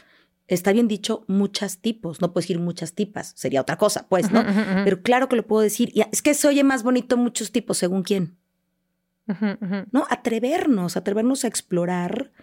[0.51, 4.45] Está bien dicho muchas tipos, no puedes decir muchas tipas, sería otra cosa, pues, ¿no?
[4.83, 5.91] Pero claro que lo puedo decir.
[5.93, 8.37] Y es que se oye más bonito muchos tipos, según quién.
[9.91, 10.05] ¿No?
[10.09, 12.33] Atrevernos, atrevernos a explorar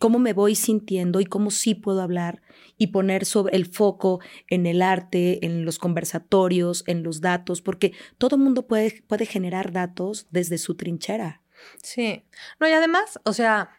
[0.00, 2.42] cómo me voy sintiendo y cómo sí puedo hablar
[2.78, 7.92] y poner sobre el foco en el arte, en los conversatorios, en los datos, porque
[8.18, 11.42] todo el mundo puede, puede generar datos desde su trinchera.
[11.80, 12.24] Sí.
[12.58, 13.70] No, y además, o sea,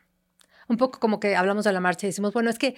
[0.69, 2.75] un poco como que hablamos de la marcha y decimos, bueno, es que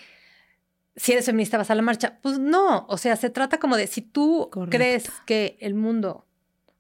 [0.96, 2.20] si eres feminista vas a la marcha.
[2.22, 6.28] Pues no, o sea, se trata como de si tú crees que el mundo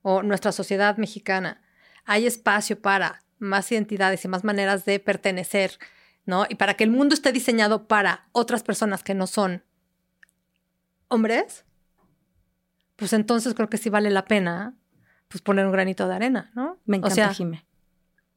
[0.01, 1.61] o nuestra sociedad mexicana
[2.05, 5.80] hay espacio para más identidades y más maneras de pertenecer
[6.26, 6.45] ¿no?
[6.49, 9.63] Y para que el mundo esté diseñado para otras personas que no son
[11.07, 11.66] hombres,
[12.95, 14.76] pues entonces creo que sí vale la pena
[15.28, 16.80] pues poner un granito de arena, ¿no?
[16.86, 17.66] Me encanta, Jime.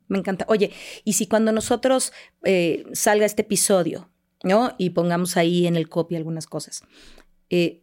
[0.07, 0.45] Me encanta.
[0.49, 0.73] Oye,
[1.05, 2.13] y si cuando nosotros
[2.43, 4.11] eh, salga este episodio,
[4.43, 4.75] ¿no?
[4.79, 6.83] Y pongamos ahí en el copy algunas cosas,
[7.51, 7.83] eh,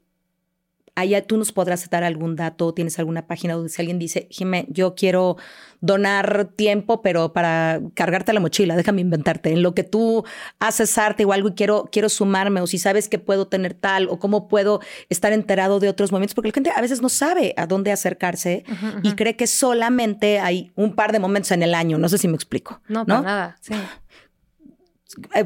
[0.95, 4.65] allá tú nos podrás dar algún dato, tienes alguna página donde si alguien dice, Jimé,
[4.69, 5.35] yo quiero
[5.81, 10.23] donar tiempo, pero para cargarte la mochila, déjame inventarte, en lo que tú
[10.59, 14.07] haces arte o algo y quiero, quiero sumarme, o si sabes que puedo tener tal,
[14.09, 14.79] o cómo puedo
[15.09, 18.63] estar enterado de otros momentos, porque la gente a veces no sabe a dónde acercarse
[19.03, 22.27] y cree que solamente hay un par de momentos en el año, no sé si
[22.27, 22.81] me explico.
[22.87, 23.21] No, ¿no?
[23.21, 23.73] nada, sí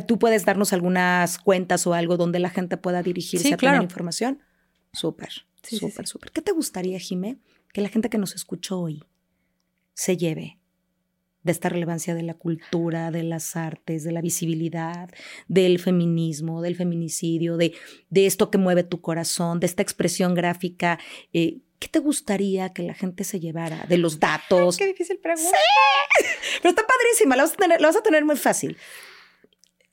[0.07, 4.41] tú puedes darnos algunas cuentas o algo donde la gente pueda dirigirse a tener información.
[4.93, 5.30] Súper,
[5.64, 6.32] súper, súper.
[6.32, 7.38] ¿Qué te gustaría, Jimé,
[7.74, 9.03] que la gente que nos escuchó hoy
[9.93, 10.57] se lleve
[11.43, 15.10] de esta relevancia de la cultura, de las artes, de la visibilidad,
[15.47, 17.74] del feminismo, del feminicidio, de,
[18.10, 20.99] de esto que mueve tu corazón, de esta expresión gráfica?
[21.34, 24.78] Eh, ¿Qué te gustaría que la gente se llevara de los datos?
[24.78, 25.49] qué difícil pregunta.
[25.49, 26.26] Sí,
[26.62, 28.78] pero está padrísima, la vas a tener, vas a tener muy fácil.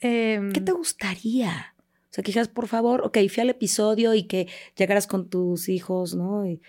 [0.01, 1.76] Em, ¿Qué te gustaría?
[2.16, 6.14] sea, que dijeras, por favor, ok, fui al episodio y que llegaras con tus hijos,
[6.14, 6.47] ¿no?
[6.47, 6.62] Y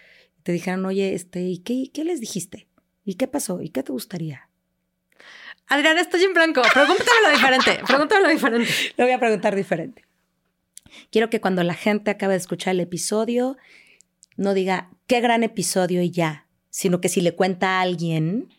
[0.43, 2.67] te dijeran, oye, este, ¿y qué, qué les dijiste?
[3.05, 3.61] ¿Y qué pasó?
[3.61, 4.49] ¿Y qué te gustaría?
[5.67, 6.61] Adriana, estoy en blanco.
[6.73, 7.80] Pregúntamelo diferente.
[7.86, 8.69] Pregúntamelo diferente.
[8.97, 10.05] Lo voy a preguntar diferente.
[11.11, 13.57] Quiero que cuando la gente acabe de escuchar el episodio,
[14.36, 18.49] no diga, qué gran episodio y ya, sino que si le cuenta a alguien,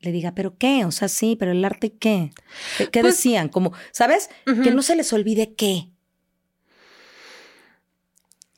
[0.00, 0.84] le diga, ¿pero qué?
[0.84, 2.32] O sea, sí, pero el arte, ¿qué?
[2.78, 3.48] ¿Qué, pues decían?
[3.48, 4.30] Como, ¿sabes?
[4.44, 5.90] Que no se les olvide qué.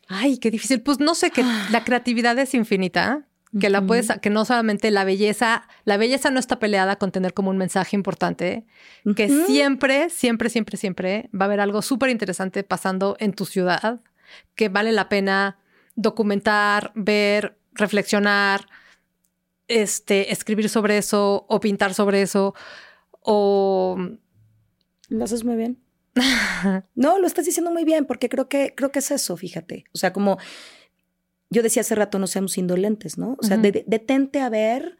[0.08, 0.82] Ay, qué difícil.
[0.82, 3.26] Pues no sé, que la creatividad es infinita,
[3.58, 7.34] que la puedes, que no solamente la belleza, la belleza no está peleada con tener
[7.34, 8.64] como un mensaje importante,
[9.16, 14.00] que siempre, siempre, siempre, siempre va a haber algo súper interesante pasando en tu ciudad,
[14.54, 15.58] que vale la pena
[15.96, 18.66] documentar, ver, reflexionar,
[19.68, 22.54] este, escribir sobre eso o pintar sobre eso
[23.20, 23.96] o...
[25.08, 25.78] Lo haces muy bien.
[26.94, 29.84] no, lo estás diciendo muy bien porque creo que, creo que es eso, fíjate.
[29.92, 30.38] O sea, como
[31.50, 33.36] yo decía hace rato, no seamos indolentes, ¿no?
[33.38, 34.98] O sea, detente a ver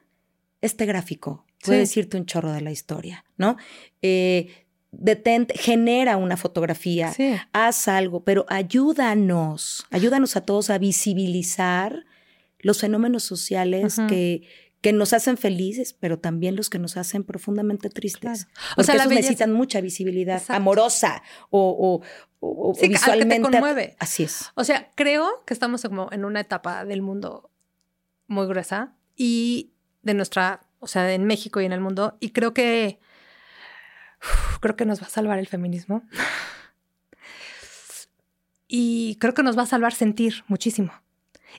[0.60, 1.46] este gráfico.
[1.64, 3.56] Puede decirte un chorro de la historia, ¿no?
[4.02, 7.12] Eh, detente, genera una fotografía,
[7.52, 12.04] haz algo, pero ayúdanos, ayúdanos a todos a visibilizar
[12.62, 14.48] los fenómenos sociales que,
[14.80, 18.48] que nos hacen felices, pero también los que nos hacen profundamente tristes.
[18.76, 22.02] O sea, esos necesitan mucha visibilidad amorosa o,
[22.40, 23.36] o, visualmente.
[23.36, 23.96] te conmueve.
[23.98, 24.50] Así es.
[24.54, 27.50] O sea, creo que estamos como en una etapa del mundo
[28.26, 32.54] muy gruesa y de nuestra, o sea, en México y en el mundo, y creo
[32.54, 32.98] que
[34.60, 36.02] creo que nos va a salvar el feminismo.
[38.74, 40.92] Y creo que nos va a salvar sentir muchísimo.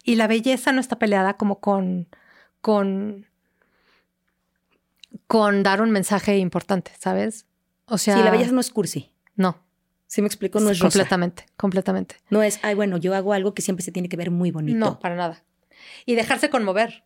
[0.03, 2.07] Y la belleza no está peleada como con,
[2.61, 3.27] con,
[5.27, 7.45] con dar un mensaje importante, ¿sabes?
[7.85, 8.17] O sea.
[8.17, 9.11] Sí, la belleza no es cursi.
[9.35, 9.61] No.
[10.07, 12.17] Si me explico, no es Completamente, completamente.
[12.29, 14.77] No es, ay, bueno, yo hago algo que siempre se tiene que ver muy bonito.
[14.77, 15.43] No, para nada.
[16.05, 17.03] Y dejarse conmover.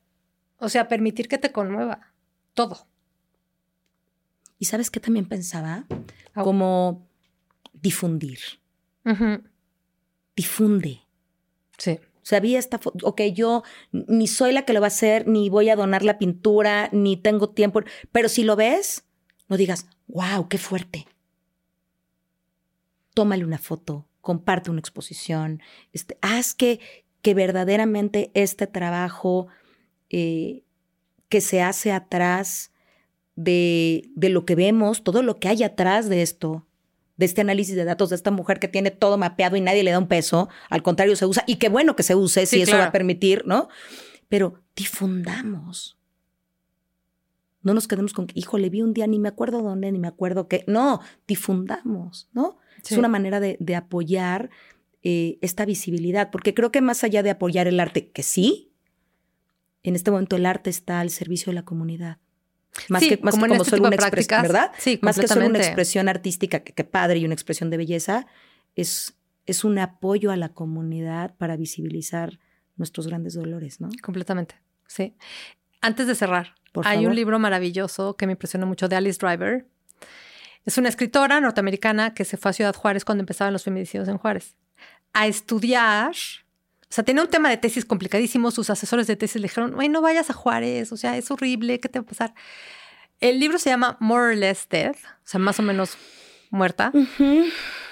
[0.59, 2.13] O sea, permitir que te conmueva.
[2.53, 2.87] Todo.
[4.59, 5.85] ¿Y sabes qué también pensaba?
[6.33, 7.07] Como
[7.73, 8.39] difundir.
[10.35, 11.01] Difunde.
[11.77, 11.99] Sí.
[12.41, 15.69] Vi esta foto, ok, yo ni soy la que lo va a hacer, ni voy
[15.69, 19.05] a donar la pintura, ni tengo tiempo, pero si lo ves,
[19.47, 21.07] no digas, wow, qué fuerte.
[23.13, 25.61] Tómale una foto, comparte una exposición,
[25.93, 26.79] este, haz que,
[27.21, 29.47] que verdaderamente este trabajo
[30.09, 30.63] eh,
[31.29, 32.71] que se hace atrás
[33.35, 36.66] de, de lo que vemos, todo lo que hay atrás de esto,
[37.17, 39.91] de este análisis de datos de esta mujer que tiene todo mapeado y nadie le
[39.91, 42.77] da un peso, al contrario se usa, y qué bueno que se use si eso
[42.77, 43.67] va a permitir, ¿no?
[44.29, 45.97] Pero difundamos.
[47.63, 50.47] No nos quedemos con, híjole, vi un día, ni me acuerdo dónde, ni me acuerdo
[50.47, 50.63] qué.
[50.67, 52.57] No, difundamos, ¿no?
[52.83, 54.49] Es una manera de, apoyar
[55.03, 58.71] eh, esta visibilidad, porque creo que más allá de apoyar el arte, que sí,
[59.83, 62.19] en este momento el arte está al servicio de la comunidad.
[62.89, 64.71] Más que, más como, este solo una expresión, ¿verdad?
[64.77, 68.27] Sí, más que solo una expresión artística, que, padre y una expresión de belleza,
[68.75, 69.15] es,
[69.45, 72.39] es un apoyo a la comunidad para visibilizar
[72.75, 73.89] nuestros grandes dolores, ¿no?
[74.01, 74.55] Completamente,
[74.87, 75.15] sí.
[75.81, 79.67] Antes de cerrar, hay un libro maravilloso que me impresionó mucho de Alice Driver.
[80.65, 84.17] Es una escritora norteamericana que se fue a Ciudad Juárez cuando empezaban los feminicidios en
[84.17, 84.55] Juárez
[85.13, 86.13] a estudiar
[86.89, 88.49] o sea, tenía un tema de tesis complicadísimo.
[88.51, 91.89] Sus asesores de tesis le dijeron, no vayas a Juárez, o sea, es horrible, ¿qué
[91.89, 92.33] te va a pasar?
[93.19, 95.97] El libro se llama More or Less Dead, o sea, más o menos
[96.49, 96.91] muerta.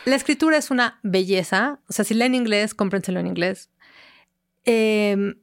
[0.06, 1.80] La escritura es una belleza.
[1.90, 3.70] O sea, si leen inglés, cómprenselo en inglés.
[4.64, 5.36] Em,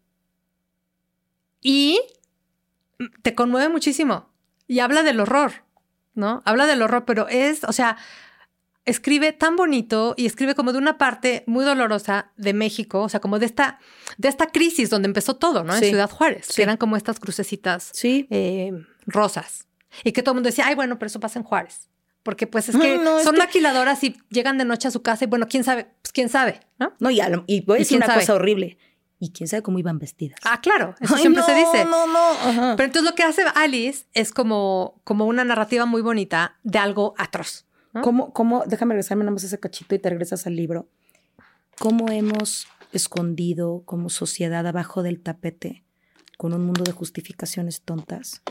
[1.61, 2.01] y
[3.23, 4.31] te conmueve muchísimo.
[4.67, 5.65] Y habla del horror,
[6.15, 6.43] ¿no?
[6.45, 7.97] Habla del horror, pero es, o sea,
[8.85, 13.21] escribe tan bonito y escribe como de una parte muy dolorosa de México, o sea,
[13.21, 13.79] como de esta,
[14.19, 15.75] de esta crisis donde empezó todo, ¿no?
[15.75, 18.73] En Ciudad Juárez, que eran como estas crucecitas eh,
[19.07, 19.67] rosas.
[20.05, 21.89] Y que todo el mundo decía, ay, bueno, pero eso pasa en Juárez.
[22.23, 25.49] Porque pues es que son maquiladoras y llegan de noche a su casa y bueno,
[25.49, 26.95] quién sabe, pues quién sabe, ¿no?
[27.01, 28.79] No, y, y voy a decir una cosa horrible.
[29.19, 30.39] Y quién sabe cómo iban vestidas.
[30.45, 31.85] Ah, claro, eso siempre se dice.
[31.85, 36.59] No, no, Pero entonces lo que hace Alice es como, como una narrativa muy bonita
[36.65, 37.67] de algo atroz.
[38.01, 40.89] ¿Cómo, ¿Cómo, déjame regresarme nada más ese cachito y te regresas al libro?
[41.79, 45.85] ¿Cómo hemos escondido como sociedad abajo del tapete,
[46.39, 48.43] con un mundo de justificaciones tontas,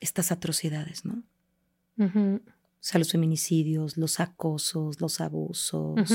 [0.00, 1.22] estas atrocidades, ¿no?
[1.98, 6.10] O sea, los feminicidios, los acosos, los abusos.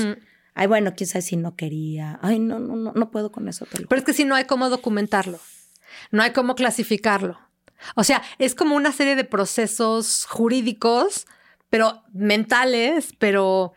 [0.54, 2.18] Ay, bueno, quién sabe si no quería.
[2.22, 3.66] Ay, no, no, no, no puedo con eso.
[3.70, 5.38] Pero es que si no hay cómo documentarlo,
[6.10, 7.38] no hay cómo clasificarlo.
[7.94, 11.26] O sea, es como una serie de procesos jurídicos
[11.76, 13.74] pero mentales, pero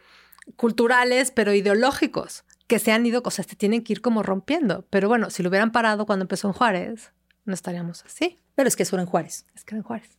[0.55, 4.85] culturales, pero ideológicos, que se han ido, cosas se tienen que ir como rompiendo.
[4.89, 7.11] Pero bueno, si lo hubieran parado cuando empezó en Juárez,
[7.43, 8.39] no estaríamos así.
[8.55, 9.45] Pero es que eso era en Juárez.
[9.53, 10.17] Es que era en Juárez.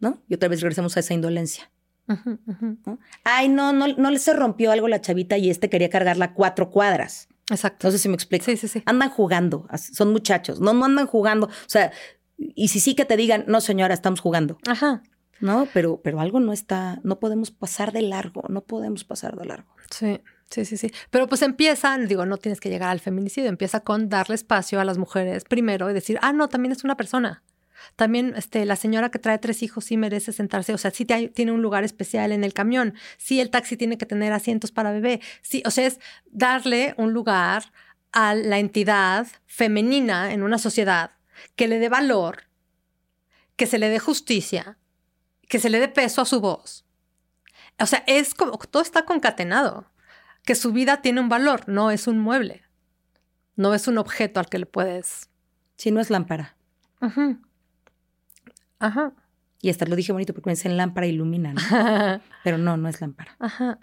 [0.00, 0.22] ¿No?
[0.26, 1.70] Y otra vez regresamos a esa indolencia.
[3.24, 6.70] Ay, no, no, no le se rompió algo la chavita y este quería cargarla cuatro
[6.70, 7.28] cuadras.
[7.50, 7.88] Exacto.
[7.88, 8.46] No sé si me explico.
[8.46, 8.82] Sí, sí, sí.
[8.86, 11.48] Andan jugando, son muchachos, no, no andan jugando.
[11.48, 11.92] O sea,
[12.38, 14.56] y si sí que te digan, no señora, estamos jugando.
[14.66, 15.02] Ajá.
[15.40, 15.68] ¿No?
[15.72, 19.74] Pero, pero algo no está, no podemos pasar de largo, no podemos pasar de largo.
[19.90, 20.20] Sí.
[20.52, 20.92] Sí, sí, sí.
[21.08, 24.84] Pero pues empieza, digo, no tienes que llegar al feminicidio, empieza con darle espacio a
[24.84, 27.42] las mujeres primero y decir, ah, no, también es una persona.
[27.96, 31.52] También este, la señora que trae tres hijos sí merece sentarse, o sea, sí tiene
[31.52, 35.20] un lugar especial en el camión, sí el taxi tiene que tener asientos para bebé,
[35.40, 35.98] sí, o sea, es
[36.30, 37.72] darle un lugar
[38.12, 41.12] a la entidad femenina en una sociedad
[41.56, 42.44] que le dé valor,
[43.56, 44.78] que se le dé justicia
[45.52, 46.86] que se le dé peso a su voz.
[47.78, 49.84] O sea, es como, todo está concatenado,
[50.44, 52.62] que su vida tiene un valor, no es un mueble,
[53.54, 55.28] no es un objeto al que le puedes...
[55.76, 56.56] Si no es lámpara.
[57.00, 57.36] Ajá.
[58.78, 59.12] Ajá.
[59.60, 61.52] Y hasta lo dije bonito porque me dicen lámpara ilumina,
[62.44, 63.36] Pero no, no es lámpara.
[63.38, 63.78] Ajá.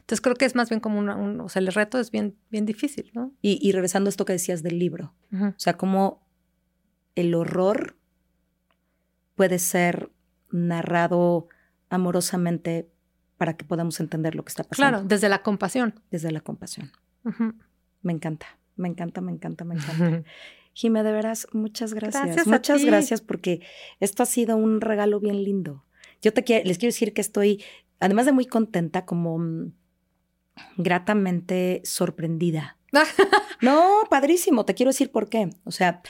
[0.00, 2.36] Entonces creo que es más bien como una, un, o sea, el reto es bien,
[2.50, 3.32] bien difícil, ¿no?
[3.42, 6.26] Y, regresando a esto que decías del libro, o sea, como
[7.14, 7.96] el horror
[9.36, 10.10] puede ser
[10.52, 11.48] narrado
[11.88, 12.88] amorosamente
[13.36, 14.98] para que podamos entender lo que está pasando.
[14.98, 16.00] Claro, desde la compasión.
[16.10, 16.92] Desde la compasión.
[18.02, 18.46] Me encanta,
[18.76, 20.22] me encanta, me encanta, me encanta.
[20.74, 22.46] Jime, de veras, muchas gracias.
[22.46, 23.60] muchas gracias porque
[24.00, 25.84] esto ha sido un regalo bien lindo.
[26.22, 27.62] Yo te quiero, les quiero decir que estoy,
[28.00, 29.72] además de muy contenta, como mm,
[30.76, 32.78] gratamente sorprendida.
[33.60, 35.50] no, padrísimo, te quiero decir por qué.
[35.64, 36.02] O sea,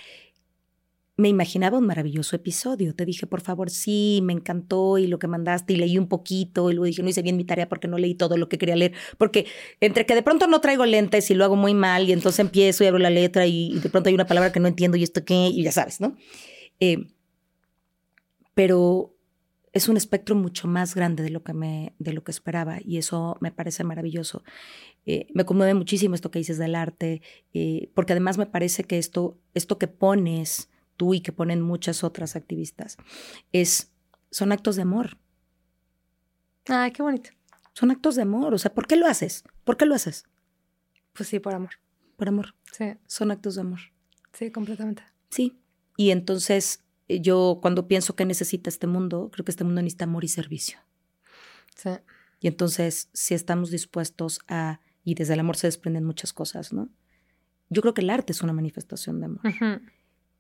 [1.23, 2.95] me imaginaba un maravilloso episodio.
[2.95, 6.69] Te dije, por favor, sí, me encantó y lo que mandaste y leí un poquito
[6.71, 8.75] y luego dije, no hice bien mi tarea porque no leí todo lo que quería
[8.75, 8.93] leer.
[9.19, 9.47] Porque
[9.81, 12.83] entre que de pronto no traigo lentes y lo hago muy mal y entonces empiezo
[12.83, 15.25] y abro la letra y, de pronto hay una palabra que no entiendo y esto
[15.25, 16.17] qué, y ya sabes, ¿no?
[16.81, 17.07] Eh,
[18.55, 19.15] pero
[19.73, 22.99] es un espectro mucho más grande de lo que, me, de lo que esperaba y
[22.99, 24.43] eso me parece maravilloso.
[25.07, 27.23] Eh, me conmueve muchísimo esto que dices del arte,
[27.55, 32.05] eh, porque además me parece que esto, esto que pones tú y que ponen muchas
[32.05, 32.97] otras activistas,
[33.53, 33.93] es,
[34.31, 35.19] son actos de amor.
[36.67, 37.31] Ay, qué bonito.
[37.75, 38.55] Son actos de amor.
[38.55, 39.45] O sea, ¿por qué lo haces?
[39.65, 40.25] ¿Por qué lo haces?
[41.13, 41.71] Pues sí, por amor.
[42.17, 42.55] Por amor.
[42.73, 42.95] Sí.
[43.07, 43.81] Son actos de amor.
[44.33, 45.03] Sí, completamente.
[45.31, 45.59] Sí.
[45.97, 50.05] Y entonces eh, yo cuando pienso que necesita este mundo, creo que este mundo necesita
[50.05, 50.79] amor y servicio.
[51.77, 51.91] Sí.
[52.41, 56.89] Y entonces, si estamos dispuestos a, y desde el amor se desprenden muchas cosas, ¿no?
[57.71, 59.43] Yo creo que el arte es una manifestación de amor.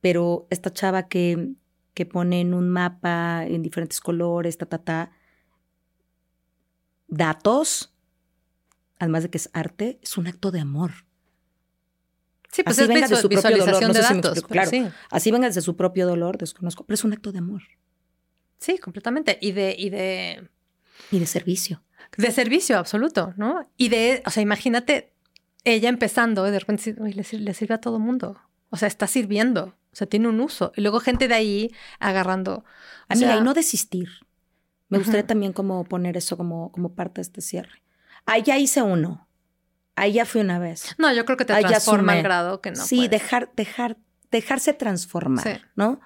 [0.02, 1.54] Pero esta chava que,
[1.94, 5.12] que pone en un mapa en diferentes colores, ta, ta, ta,
[7.08, 7.94] datos,
[8.98, 10.92] además de que es arte, es un acto de amor.
[12.50, 13.92] Sí, pues así es venga de su propio dolor.
[13.94, 14.70] de datos, claro,
[15.08, 17.62] así venga desde su propio dolor, desconozco, pero es un acto de amor.
[18.62, 19.38] Sí, completamente.
[19.40, 20.48] Y de, y de.
[21.10, 21.82] Y de servicio.
[22.16, 23.68] De servicio, absoluto, ¿no?
[23.76, 25.14] Y de, o sea, imagínate
[25.64, 28.40] ella empezando, de repente le, sirve a todo mundo.
[28.70, 29.74] O sea, está sirviendo.
[29.92, 30.72] O sea, tiene un uso.
[30.76, 32.64] Y luego gente de ahí agarrando.
[33.08, 34.08] A mí, y no desistir.
[34.88, 37.82] Me gustaría también como poner eso como, como parte de este cierre.
[38.26, 39.26] Ahí ya hice uno.
[39.96, 40.94] Ahí ya fui una vez.
[40.98, 42.76] No, yo creo que te transforma al grado que no.
[42.76, 43.98] Sí, dejar, dejar,
[44.30, 46.00] dejarse transformar, ¿no?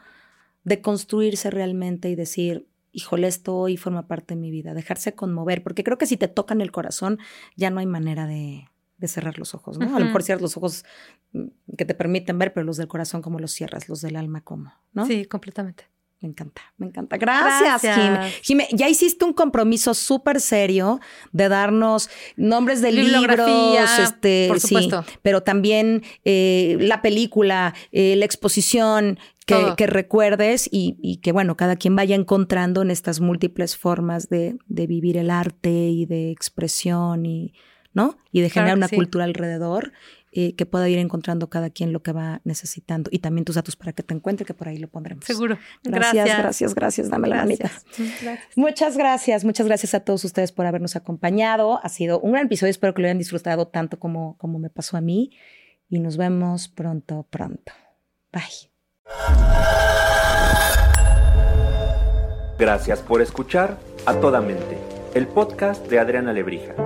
[0.64, 5.62] De construirse realmente y decir, híjole, esto hoy forma parte de mi vida, dejarse conmover,
[5.62, 7.18] porque creo que si te tocan el corazón,
[7.54, 8.68] ya no hay manera de,
[9.02, 9.96] cerrar los ojos, ¿no?
[9.96, 10.84] A lo mejor cierras los ojos
[11.32, 11.44] mm,
[11.76, 13.88] que te permiten ver, pero los del corazón, ¿cómo los cierras?
[13.88, 14.72] Los del alma, ¿cómo?
[14.92, 15.06] ¿No?
[15.06, 15.84] Sí, completamente.
[16.20, 17.18] Me encanta, me encanta.
[17.18, 18.40] Gracias, Gracias.
[18.42, 18.66] Jime.
[18.72, 20.98] ya hiciste un compromiso súper serio
[21.32, 23.50] de darnos nombres de libros,
[24.00, 25.04] este, por supuesto.
[25.06, 31.76] Sí, pero también eh, la película, eh, la exposición, que, recuerdes y, que, bueno, cada
[31.76, 37.54] quien vaya encontrando en estas múltiples formas de, vivir el arte y de expresión y,
[37.96, 38.18] ¿no?
[38.30, 39.92] Y de generar una cultura alrededor
[40.30, 43.74] eh, que pueda ir encontrando cada quien lo que va necesitando y también tus datos
[43.74, 45.24] para que te encuentre, que por ahí lo pondremos.
[45.24, 45.56] Seguro.
[45.82, 47.08] Gracias, gracias, gracias.
[47.08, 47.70] Dame la manita.
[48.54, 51.80] Muchas gracias, muchas gracias a todos ustedes por habernos acompañado.
[51.82, 54.98] Ha sido un gran episodio, espero que lo hayan disfrutado tanto como, como me pasó
[54.98, 55.30] a mí
[55.88, 57.72] y nos vemos pronto, pronto.
[58.30, 58.70] Bye.
[62.58, 64.76] Gracias por escuchar A Toda Mente,
[65.14, 66.85] el podcast de Adriana Lebrija.